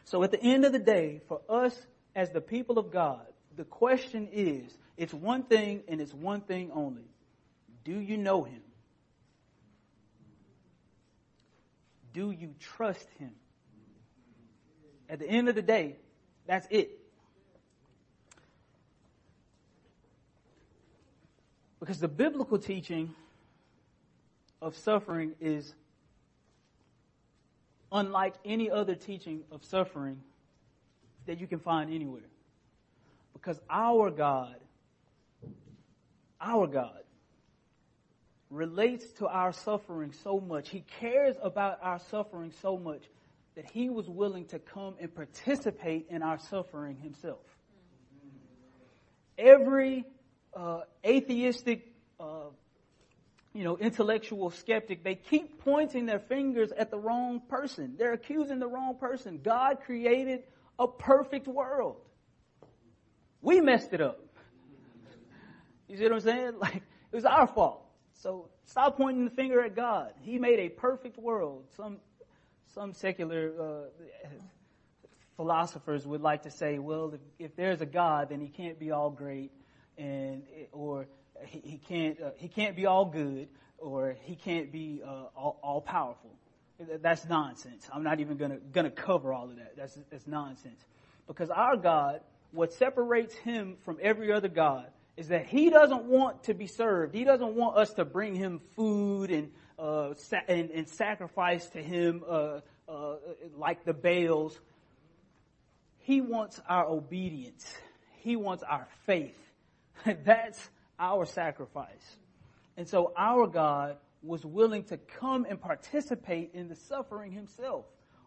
So 0.03 0.23
at 0.23 0.31
the 0.31 0.43
end 0.43 0.65
of 0.65 0.73
the 0.73 0.79
day, 0.79 1.21
for 1.29 1.39
us 1.47 1.73
as 2.17 2.31
the 2.31 2.41
people 2.41 2.77
of 2.77 2.91
God, 2.91 3.25
the 3.55 3.63
question 3.63 4.27
is, 4.33 4.77
it's 4.97 5.13
one 5.13 5.43
thing 5.43 5.83
and 5.87 6.01
it's 6.01 6.13
one 6.13 6.41
thing 6.41 6.69
only. 6.73 7.07
Do 7.85 7.97
you 7.97 8.17
know 8.17 8.43
Him? 8.43 8.59
Do 12.17 12.31
you 12.31 12.55
trust 12.59 13.07
Him? 13.19 13.29
At 15.07 15.19
the 15.19 15.29
end 15.29 15.49
of 15.49 15.53
the 15.53 15.61
day, 15.61 15.97
that's 16.47 16.67
it. 16.71 16.89
Because 21.79 21.99
the 21.99 22.07
biblical 22.07 22.57
teaching 22.57 23.13
of 24.63 24.75
suffering 24.75 25.33
is 25.39 25.75
unlike 27.91 28.33
any 28.43 28.71
other 28.71 28.95
teaching 28.95 29.43
of 29.51 29.63
suffering 29.63 30.19
that 31.27 31.39
you 31.39 31.45
can 31.45 31.59
find 31.59 31.93
anywhere. 31.93 32.29
Because 33.33 33.61
our 33.69 34.09
God, 34.09 34.55
our 36.41 36.65
God, 36.65 37.03
relates 38.49 39.05
to 39.13 39.27
our 39.27 39.51
suffering 39.51 40.13
so 40.23 40.39
much. 40.39 40.69
He 40.69 40.83
cares 40.99 41.35
about 41.41 41.79
our 41.81 41.99
suffering 42.11 42.51
so 42.61 42.77
much 42.77 43.03
that 43.55 43.65
he 43.65 43.89
was 43.89 44.07
willing 44.07 44.45
to 44.45 44.59
come 44.59 44.95
and 44.99 45.13
participate 45.13 46.07
in 46.09 46.21
our 46.21 46.39
suffering 46.39 46.97
himself. 46.97 47.39
Every 49.37 50.05
uh, 50.55 50.81
atheistic 51.05 51.91
uh, 52.19 52.45
you 53.57 53.63
know, 53.63 53.75
intellectual 53.75 54.51
skeptic, 54.51 55.03
they 55.03 55.15
keep 55.15 55.63
pointing 55.63 56.05
their 56.05 56.19
fingers 56.19 56.71
at 56.71 56.91
the 56.91 56.99
wrong 56.99 57.41
person. 57.49 57.95
They're 57.97 58.13
accusing 58.13 58.59
the 58.59 58.67
wrong 58.67 58.97
person. 58.99 59.39
God 59.43 59.79
created 59.83 60.43
a 60.77 60.87
perfect 60.87 61.47
world. 61.47 61.97
We 63.41 63.59
messed 63.59 63.93
it 63.93 64.01
up. 64.01 64.19
You 65.87 65.97
see 65.97 66.03
what 66.03 66.13
I'm 66.13 66.19
saying? 66.19 66.53
Like, 66.59 66.75
it 66.75 67.15
was 67.15 67.25
our 67.25 67.47
fault. 67.47 67.86
So 68.21 68.49
stop 68.65 68.97
pointing 68.97 69.25
the 69.25 69.31
finger 69.31 69.63
at 69.63 69.75
God. 69.75 70.13
He 70.21 70.39
made 70.39 70.59
a 70.59 70.69
perfect 70.69 71.17
world. 71.17 71.65
Some, 71.75 71.97
some 72.73 72.93
secular, 72.93 73.53
uh, 73.59 74.27
philosophers 75.35 76.05
would 76.05 76.21
like 76.21 76.43
to 76.43 76.51
say, 76.51 76.79
well, 76.79 77.13
if, 77.13 77.21
if, 77.37 77.55
there's 77.55 77.79
a 77.79 77.85
God, 77.85 78.29
then 78.29 78.41
he 78.41 78.47
can't 78.47 78.79
be 78.79 78.91
all 78.91 79.11
great 79.11 79.51
and, 79.97 80.43
or 80.71 81.05
he, 81.45 81.59
he 81.59 81.77
can't 81.77 82.19
uh, 82.19 82.31
he 82.37 82.47
can't 82.47 82.75
be 82.75 82.87
all 82.87 83.05
good 83.05 83.47
or 83.77 84.15
he 84.23 84.35
can't 84.35 84.71
be 84.71 85.01
uh, 85.05 85.25
all, 85.35 85.59
all, 85.61 85.81
powerful. 85.81 86.31
That's 87.01 87.27
nonsense. 87.27 87.87
I'm 87.93 88.03
not 88.03 88.19
even 88.19 88.37
gonna 88.37 88.57
gonna 88.71 88.91
cover 88.91 89.33
all 89.33 89.45
of 89.45 89.55
that. 89.57 89.75
That's 89.77 89.97
that's 90.09 90.27
nonsense. 90.27 90.83
Because 91.27 91.49
our 91.49 91.77
God, 91.77 92.21
what 92.51 92.73
separates 92.73 93.35
him 93.35 93.77
from 93.85 93.97
every 94.01 94.31
other 94.31 94.47
God 94.47 94.87
is 95.17 95.29
that 95.29 95.47
he 95.47 95.69
doesn't 95.71 96.05
want 96.05 96.43
to 96.43 96.53
be 96.53 96.67
served. 96.67 97.13
He 97.13 97.23
doesn't 97.23 97.55
want 97.55 97.75
us 97.75 97.91
to 97.93 98.05
bring 98.05 98.35
him 98.35 98.61
food 98.75 99.31
and 99.31 99.51
uh, 99.79 100.13
and, 100.47 100.71
and, 100.71 100.89
sacrifice 100.89 101.67
to 101.69 101.83
him 101.83 102.23
uh, 102.27 102.61
uh, 102.89 103.15
like 103.55 103.85
the 103.85 103.93
Baals. 103.93 104.59
He 105.99 106.19
wants 106.19 106.59
our 106.67 106.87
obedience. 106.87 107.63
He 108.21 108.35
wants 108.35 108.63
our 108.63 108.87
faith. 109.05 109.37
That's 110.05 110.59
our 110.97 111.25
sacrifice. 111.25 112.17
And 112.75 112.87
so 112.87 113.13
our 113.15 113.45
God 113.45 113.97
was 114.23 114.43
willing 114.43 114.83
to 114.85 114.97
come 114.97 115.45
and 115.47 115.61
participate 115.61 116.51
in 116.55 116.69
the 116.69 116.75
suffering 116.75 117.31
himself 117.31 117.85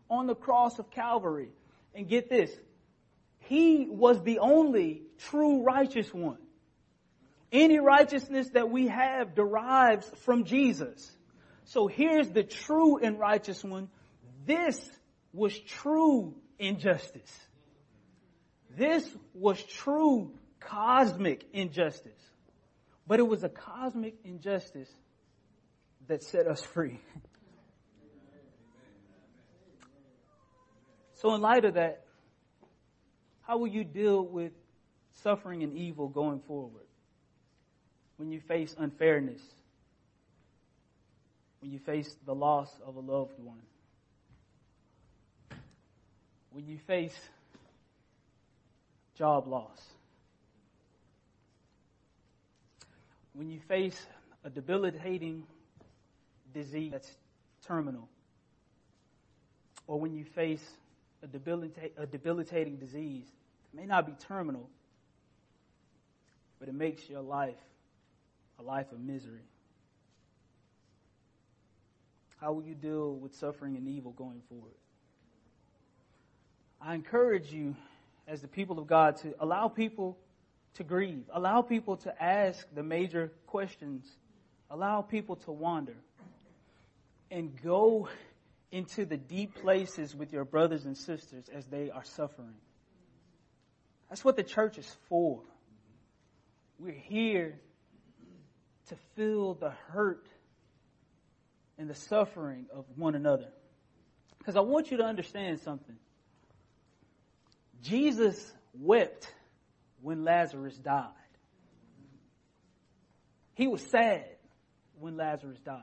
on 0.09 0.29
the 0.29 0.37
cross 0.37 0.79
of 0.79 0.91
Calvary. 0.91 1.49
And 1.97 2.09
get 2.09 2.31
this, 2.31 2.53
he 3.41 3.89
was 3.91 4.23
the 4.23 4.39
only 4.39 5.03
true 5.19 5.63
righteous 5.65 6.15
one. 6.15 6.39
Any 7.53 7.79
righteousness 7.81 8.49
that 8.51 8.71
we 8.71 8.87
have 8.89 9.35
derives 9.35 10.09
from 10.25 10.45
Jesus. 10.45 11.11
So 11.65 11.87
here's 11.87 12.29
the 12.31 12.45
true 12.45 12.99
and 12.99 13.19
righteous 13.19 13.63
one. 13.65 13.89
This 14.47 14.81
was 15.33 15.59
true 15.59 16.35
injustice. 16.59 17.31
This 18.77 19.09
was 19.35 19.63
true 19.63 20.33
cosmic 20.61 21.45
injustice. 21.53 22.13
But 23.07 23.19
it 23.19 23.27
was 23.27 23.43
a 23.43 23.49
cosmic 23.49 24.15
injustice 24.25 24.91
that 26.07 26.23
set 26.23 26.47
us 26.47 26.61
free. 26.61 27.01
So 31.15 31.35
in 31.35 31.41
light 31.41 31.65
of 31.65 31.75
that, 31.75 32.05
how 33.43 33.59
will 33.59 33.67
you 33.67 33.85
deal 33.85 34.25
with 34.25 34.53
suffering 35.23 35.63
and 35.63 35.77
evil 35.77 36.09
going 36.09 36.41
forward? 36.41 36.85
When 38.21 38.31
you 38.31 38.41
face 38.41 38.77
unfairness, 38.79 39.41
when 41.63 41.71
you 41.71 41.79
face 41.79 42.15
the 42.27 42.35
loss 42.35 42.69
of 42.87 42.97
a 42.97 43.01
loved 43.01 43.33
one, 43.43 43.63
when 46.53 46.67
you 46.67 46.77
face 46.87 47.19
job 49.17 49.49
loss, 49.49 49.81
when 53.33 53.49
you 53.49 53.59
face 53.59 53.99
a 54.45 54.51
debilitating 54.51 55.45
disease 56.53 56.93
that's 56.93 57.11
terminal, 57.67 58.07
or 59.87 59.99
when 59.99 60.13
you 60.13 60.25
face 60.25 60.73
a, 61.23 61.27
debilita- 61.27 61.93
a 61.97 62.05
debilitating 62.05 62.77
disease, 62.77 63.25
it 63.73 63.77
may 63.81 63.87
not 63.87 64.05
be 64.05 64.13
terminal, 64.29 64.69
but 66.59 66.69
it 66.69 66.75
makes 66.75 67.09
your 67.09 67.23
life 67.23 67.57
a 68.61 68.63
life 68.63 68.93
of 68.93 69.01
misery. 69.01 69.41
How 72.41 72.53
will 72.53 72.63
you 72.63 72.75
deal 72.75 73.15
with 73.15 73.35
suffering 73.35 73.77
and 73.77 73.89
evil 73.89 74.13
going 74.13 74.43
forward? 74.49 74.75
I 76.81 76.95
encourage 76.95 77.53
you, 77.53 77.75
as 78.27 78.41
the 78.41 78.49
people 78.49 78.79
of 78.79 78.87
God, 78.87 79.17
to 79.19 79.35
allow 79.41 79.69
people 79.69 80.19
to 80.75 80.85
grieve, 80.85 81.25
allow 81.33 81.63
people 81.63 81.97
to 81.99 82.23
ask 82.23 82.67
the 82.75 82.83
major 82.83 83.33
questions, 83.47 84.07
allow 84.71 85.03
people 85.03 85.37
to 85.37 85.53
wander, 85.53 85.97
and 87.31 87.61
go 87.63 88.09
into 88.73 89.05
the 89.05 89.17
deep 89.17 89.55
places 89.57 90.15
with 90.15 90.33
your 90.33 90.45
brothers 90.45 90.85
and 90.85 90.97
sisters 90.97 91.49
as 91.53 91.67
they 91.67 91.91
are 91.91 92.05
suffering. 92.05 92.55
That's 94.09 94.25
what 94.25 94.37
the 94.37 94.43
church 94.43 94.79
is 94.79 94.97
for. 95.09 95.41
We're 96.79 96.93
here 96.93 97.59
to 98.91 98.97
feel 99.17 99.55
the 99.55 99.71
hurt 99.89 100.27
and 101.79 101.91
the 101.91 101.95
suffering 101.95 102.67
of 102.73 102.85
one 102.97 103.15
another. 103.15 103.49
Because 104.39 104.57
I 104.57 104.61
want 104.61 104.91
you 104.91 104.99
to 104.99 105.05
understand 105.05 105.61
something. 105.61 105.97
Jesus 107.83 108.53
wept 108.75 109.33
when 110.03 110.25
Lazarus 110.25 110.77
died. 110.77 111.09
He 113.55 113.67
was 113.67 113.83
sad 113.83 114.27
when 114.99 115.17
Lazarus 115.17 115.59
died 115.61 115.83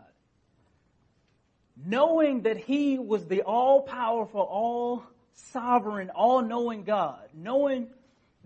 knowing 1.86 2.42
that 2.42 2.58
he 2.58 2.98
was 2.98 3.26
the 3.26 3.44
all 3.44 3.82
powerful, 3.82 4.42
all 4.42 5.04
sovereign, 5.34 6.10
all 6.10 6.42
knowing 6.42 6.84
God, 6.84 7.22
knowing 7.34 7.88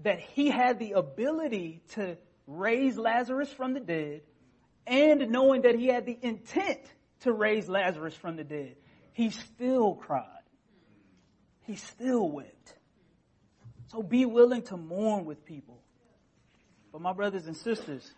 that 0.04 0.20
he 0.20 0.50
had 0.50 0.80
the 0.80 0.94
ability 0.94 1.82
to 1.94 2.18
raise 2.48 2.98
Lazarus 2.98 3.52
from 3.52 3.74
the 3.74 3.80
dead, 3.80 4.22
and 4.92 5.30
knowing 5.30 5.62
that 5.62 5.76
he 5.76 5.88
had 5.88 6.06
the 6.06 6.18
intent 6.22 6.82
to 7.22 7.32
raise 7.32 7.70
Lazarus 7.70 8.14
from 8.14 8.36
the 8.36 8.44
dead, 8.44 8.76
he 9.14 9.30
still 9.30 9.96
cried. 9.96 10.26
He 11.62 11.78
still 11.78 12.30
wept. 12.30 12.76
So 13.88 14.04
be 14.04 14.26
willing 14.26 14.64
to 14.64 14.76
mourn 14.76 15.24
with 15.24 15.46
people. 15.46 15.82
But 16.92 17.00
my 17.02 17.14
brothers 17.14 17.48
and 17.48 17.56
sisters, 17.56 18.12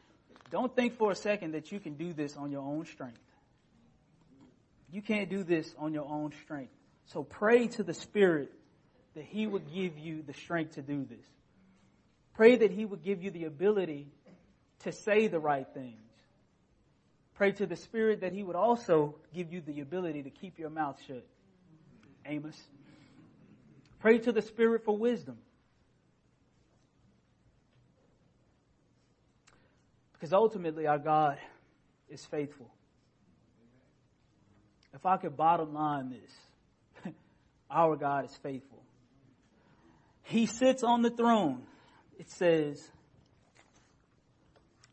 don't 0.50 0.76
think 0.76 0.98
for 0.98 1.12
a 1.12 1.16
second 1.16 1.54
that 1.54 1.72
you 1.72 1.80
can 1.80 1.94
do 1.94 2.12
this 2.12 2.36
on 2.36 2.52
your 2.52 2.62
own 2.62 2.86
strength. 2.86 3.20
You 4.92 5.04
can't 5.04 5.30
do 5.30 5.44
this 5.44 5.72
on 5.78 5.94
your 5.94 6.06
own 6.06 6.32
strength. 6.44 6.74
So 7.06 7.24
pray 7.24 7.68
to 7.68 7.84
the 7.84 7.94
Spirit 7.94 8.52
that 9.14 9.26
He 9.26 9.46
would 9.46 9.72
give 9.72 10.00
you 10.00 10.24
the 10.24 10.34
strength 10.34 10.76
to 10.76 10.82
do 10.82 11.06
this. 11.06 11.26
Pray 12.34 12.56
that 12.56 12.72
He 12.72 12.84
would 12.84 13.04
give 13.04 13.22
you 13.22 13.30
the 13.30 13.46
ability 13.46 14.08
to 14.80 14.92
say 14.92 15.28
the 15.28 15.40
right 15.40 15.68
things. 15.72 16.13
Pray 17.36 17.52
to 17.54 17.66
the 17.66 17.76
Spirit 17.76 18.22
that 18.22 18.34
He 18.34 18.44
would 18.44 18.56
also 18.56 19.16
give 19.34 19.52
you 19.52 19.62
the 19.62 19.82
ability 19.82 20.24
to 20.24 20.30
keep 20.30 20.60
your 20.60 20.70
mouth 20.70 21.00
shut. 21.08 21.26
Amos. 22.26 22.60
Pray 24.00 24.20
to 24.20 24.32
the 24.32 24.42
Spirit 24.42 24.84
for 24.86 24.96
wisdom. 24.98 25.38
Because 30.14 30.34
ultimately 30.34 30.88
our 30.88 31.00
God 31.00 31.38
is 32.10 32.24
faithful. 32.26 32.70
If 34.94 35.06
I 35.06 35.18
could 35.18 35.36
bottom 35.36 35.74
line 35.74 36.10
this, 36.10 37.14
our 37.72 37.96
God 37.96 38.26
is 38.26 38.36
faithful. 38.38 38.84
He 40.22 40.46
sits 40.46 40.84
on 40.84 41.02
the 41.02 41.10
throne, 41.10 41.64
it 42.18 42.30
says 42.30 42.82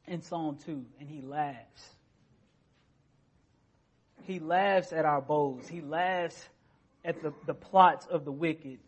in 0.06 0.22
Psalm 0.22 0.58
2, 0.64 0.84
and 0.98 1.08
he 1.08 1.20
laughs. 1.20 1.96
He 4.24 4.38
laughs 4.38 4.92
at 4.92 5.04
our 5.04 5.20
bows. 5.20 5.66
He 5.68 5.80
laughs 5.80 6.48
at 7.04 7.22
the, 7.22 7.32
the 7.46 7.54
plots 7.54 8.06
of 8.06 8.24
the 8.24 8.32
wicked. 8.32 8.78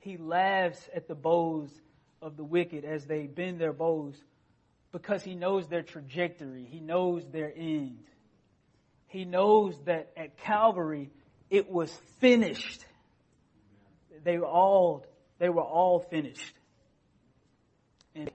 He 0.00 0.16
laughs 0.16 0.88
at 0.94 1.08
the 1.08 1.14
bows 1.14 1.70
of 2.20 2.36
the 2.36 2.44
wicked 2.44 2.84
as 2.84 3.06
they 3.06 3.26
bend 3.26 3.60
their 3.60 3.72
bows 3.72 4.14
because 4.92 5.22
he 5.22 5.34
knows 5.34 5.66
their 5.68 5.82
trajectory. 5.82 6.64
He 6.64 6.80
knows 6.80 7.24
their 7.30 7.52
end 7.56 7.98
he 9.14 9.24
knows 9.24 9.78
that 9.84 10.10
at 10.16 10.38
Calvary 10.38 11.08
it 11.48 11.70
was 11.70 11.88
finished. 12.18 12.84
They 14.24 14.38
were 14.38 14.46
all, 14.46 15.06
they 15.38 15.48
were 15.48 15.62
all 15.62 16.00
finished. 16.00 16.52
And 18.16 18.28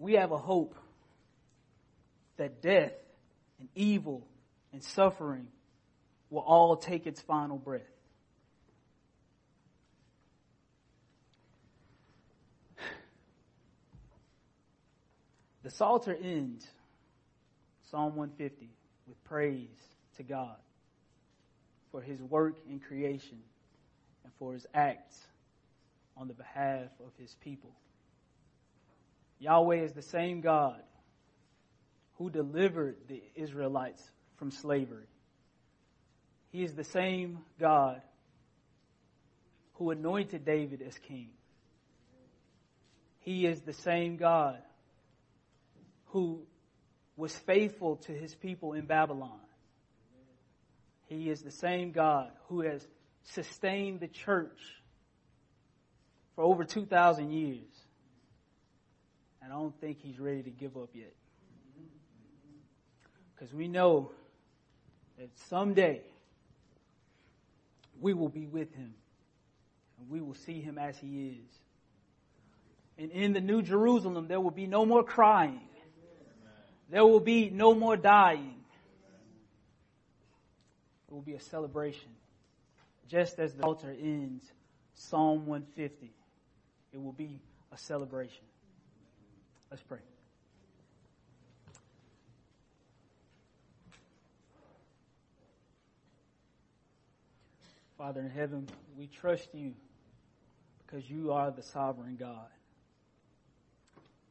we 0.00 0.14
have 0.14 0.32
a 0.32 0.36
hope 0.36 0.74
that 2.38 2.60
death 2.60 2.90
and 3.60 3.68
evil 3.76 4.26
and 4.72 4.82
suffering 4.82 5.46
will 6.30 6.40
all 6.40 6.76
take 6.76 7.06
its 7.06 7.20
final 7.20 7.58
breath. 7.58 7.82
The 15.62 15.70
Psalter 15.70 16.16
ends, 16.20 16.66
Psalm 17.90 18.16
150 18.16 18.68
with 19.06 19.22
praise 19.24 19.68
to 20.16 20.22
God 20.22 20.56
for 21.90 22.00
his 22.00 22.20
work 22.22 22.56
in 22.68 22.80
creation 22.80 23.38
and 24.24 24.32
for 24.38 24.54
his 24.54 24.66
acts 24.74 25.20
on 26.16 26.26
the 26.26 26.34
behalf 26.34 26.88
of 27.00 27.12
his 27.18 27.36
people. 27.42 27.70
Yahweh 29.38 29.82
is 29.82 29.92
the 29.92 30.02
same 30.02 30.40
God 30.40 30.80
who 32.18 32.30
delivered 32.30 32.96
the 33.08 33.22
Israelites 33.34 34.10
from 34.42 34.50
slavery. 34.50 35.06
He 36.50 36.64
is 36.64 36.74
the 36.74 36.82
same 36.82 37.38
God 37.60 38.02
who 39.74 39.92
anointed 39.92 40.44
David 40.44 40.82
as 40.82 40.98
king. 40.98 41.28
He 43.20 43.46
is 43.46 43.60
the 43.60 43.72
same 43.72 44.16
God 44.16 44.58
who 46.06 46.40
was 47.16 47.32
faithful 47.32 47.98
to 47.98 48.12
his 48.12 48.34
people 48.34 48.72
in 48.72 48.86
Babylon. 48.86 49.38
He 51.06 51.30
is 51.30 51.42
the 51.42 51.52
same 51.52 51.92
God 51.92 52.32
who 52.48 52.62
has 52.62 52.84
sustained 53.22 54.00
the 54.00 54.08
church 54.08 54.58
for 56.34 56.42
over 56.42 56.64
2,000 56.64 57.30
years. 57.30 57.70
And 59.40 59.52
I 59.52 59.54
don't 59.54 59.80
think 59.80 59.98
he's 60.00 60.18
ready 60.18 60.42
to 60.42 60.50
give 60.50 60.76
up 60.76 60.90
yet. 60.94 61.14
Because 63.36 63.54
we 63.54 63.68
know 63.68 64.10
that 65.18 65.28
someday 65.48 66.00
we 68.00 68.14
will 68.14 68.28
be 68.28 68.46
with 68.46 68.74
him 68.74 68.94
and 69.98 70.08
we 70.10 70.20
will 70.20 70.34
see 70.34 70.60
him 70.60 70.78
as 70.78 70.98
he 70.98 71.28
is. 71.28 71.58
And 72.98 73.10
in 73.10 73.32
the 73.32 73.40
New 73.40 73.62
Jerusalem, 73.62 74.28
there 74.28 74.40
will 74.40 74.50
be 74.50 74.66
no 74.66 74.84
more 74.84 75.02
crying 75.02 75.60
there 76.92 77.06
will 77.06 77.20
be 77.20 77.48
no 77.48 77.74
more 77.74 77.96
dying. 77.96 78.54
It 81.08 81.14
will 81.14 81.22
be 81.22 81.32
a 81.32 81.40
celebration. 81.40 82.10
Just 83.08 83.38
as 83.38 83.54
the 83.54 83.62
Psalter 83.62 83.90
ends 83.90 84.44
Psalm 84.92 85.46
150. 85.46 86.12
It 86.92 87.02
will 87.02 87.12
be 87.12 87.40
a 87.72 87.78
celebration. 87.78 88.44
Let's 89.70 89.82
pray. 89.82 90.00
Father 98.02 98.22
in 98.22 98.30
heaven, 98.30 98.68
we 98.98 99.06
trust 99.06 99.48
you 99.52 99.74
because 100.84 101.08
you 101.08 101.30
are 101.30 101.52
the 101.52 101.62
sovereign 101.62 102.16
God. 102.18 102.48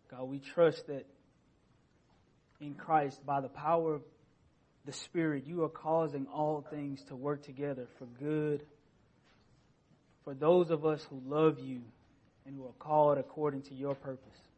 God, 0.10 0.24
we 0.24 0.40
trust 0.40 0.88
that 0.88 1.06
in 2.60 2.74
Christ, 2.74 3.26
by 3.26 3.40
the 3.40 3.48
power 3.48 3.94
of 3.94 4.02
the 4.84 4.92
Spirit, 4.92 5.46
you 5.48 5.64
are 5.64 5.70
causing 5.70 6.28
all 6.28 6.68
things 6.70 7.02
to 7.06 7.16
work 7.16 7.46
together 7.46 7.88
for 7.98 8.08
good 8.20 8.66
for 10.26 10.34
those 10.34 10.70
of 10.70 10.86
us 10.86 11.08
who 11.10 11.22
love 11.26 11.62
you 11.62 11.80
and 12.46 12.58
who 12.58 12.66
are 12.66 12.74
called 12.78 13.20
according 13.20 13.62
to 13.62 13.74
your 13.74 13.96
purpose. 13.96 14.51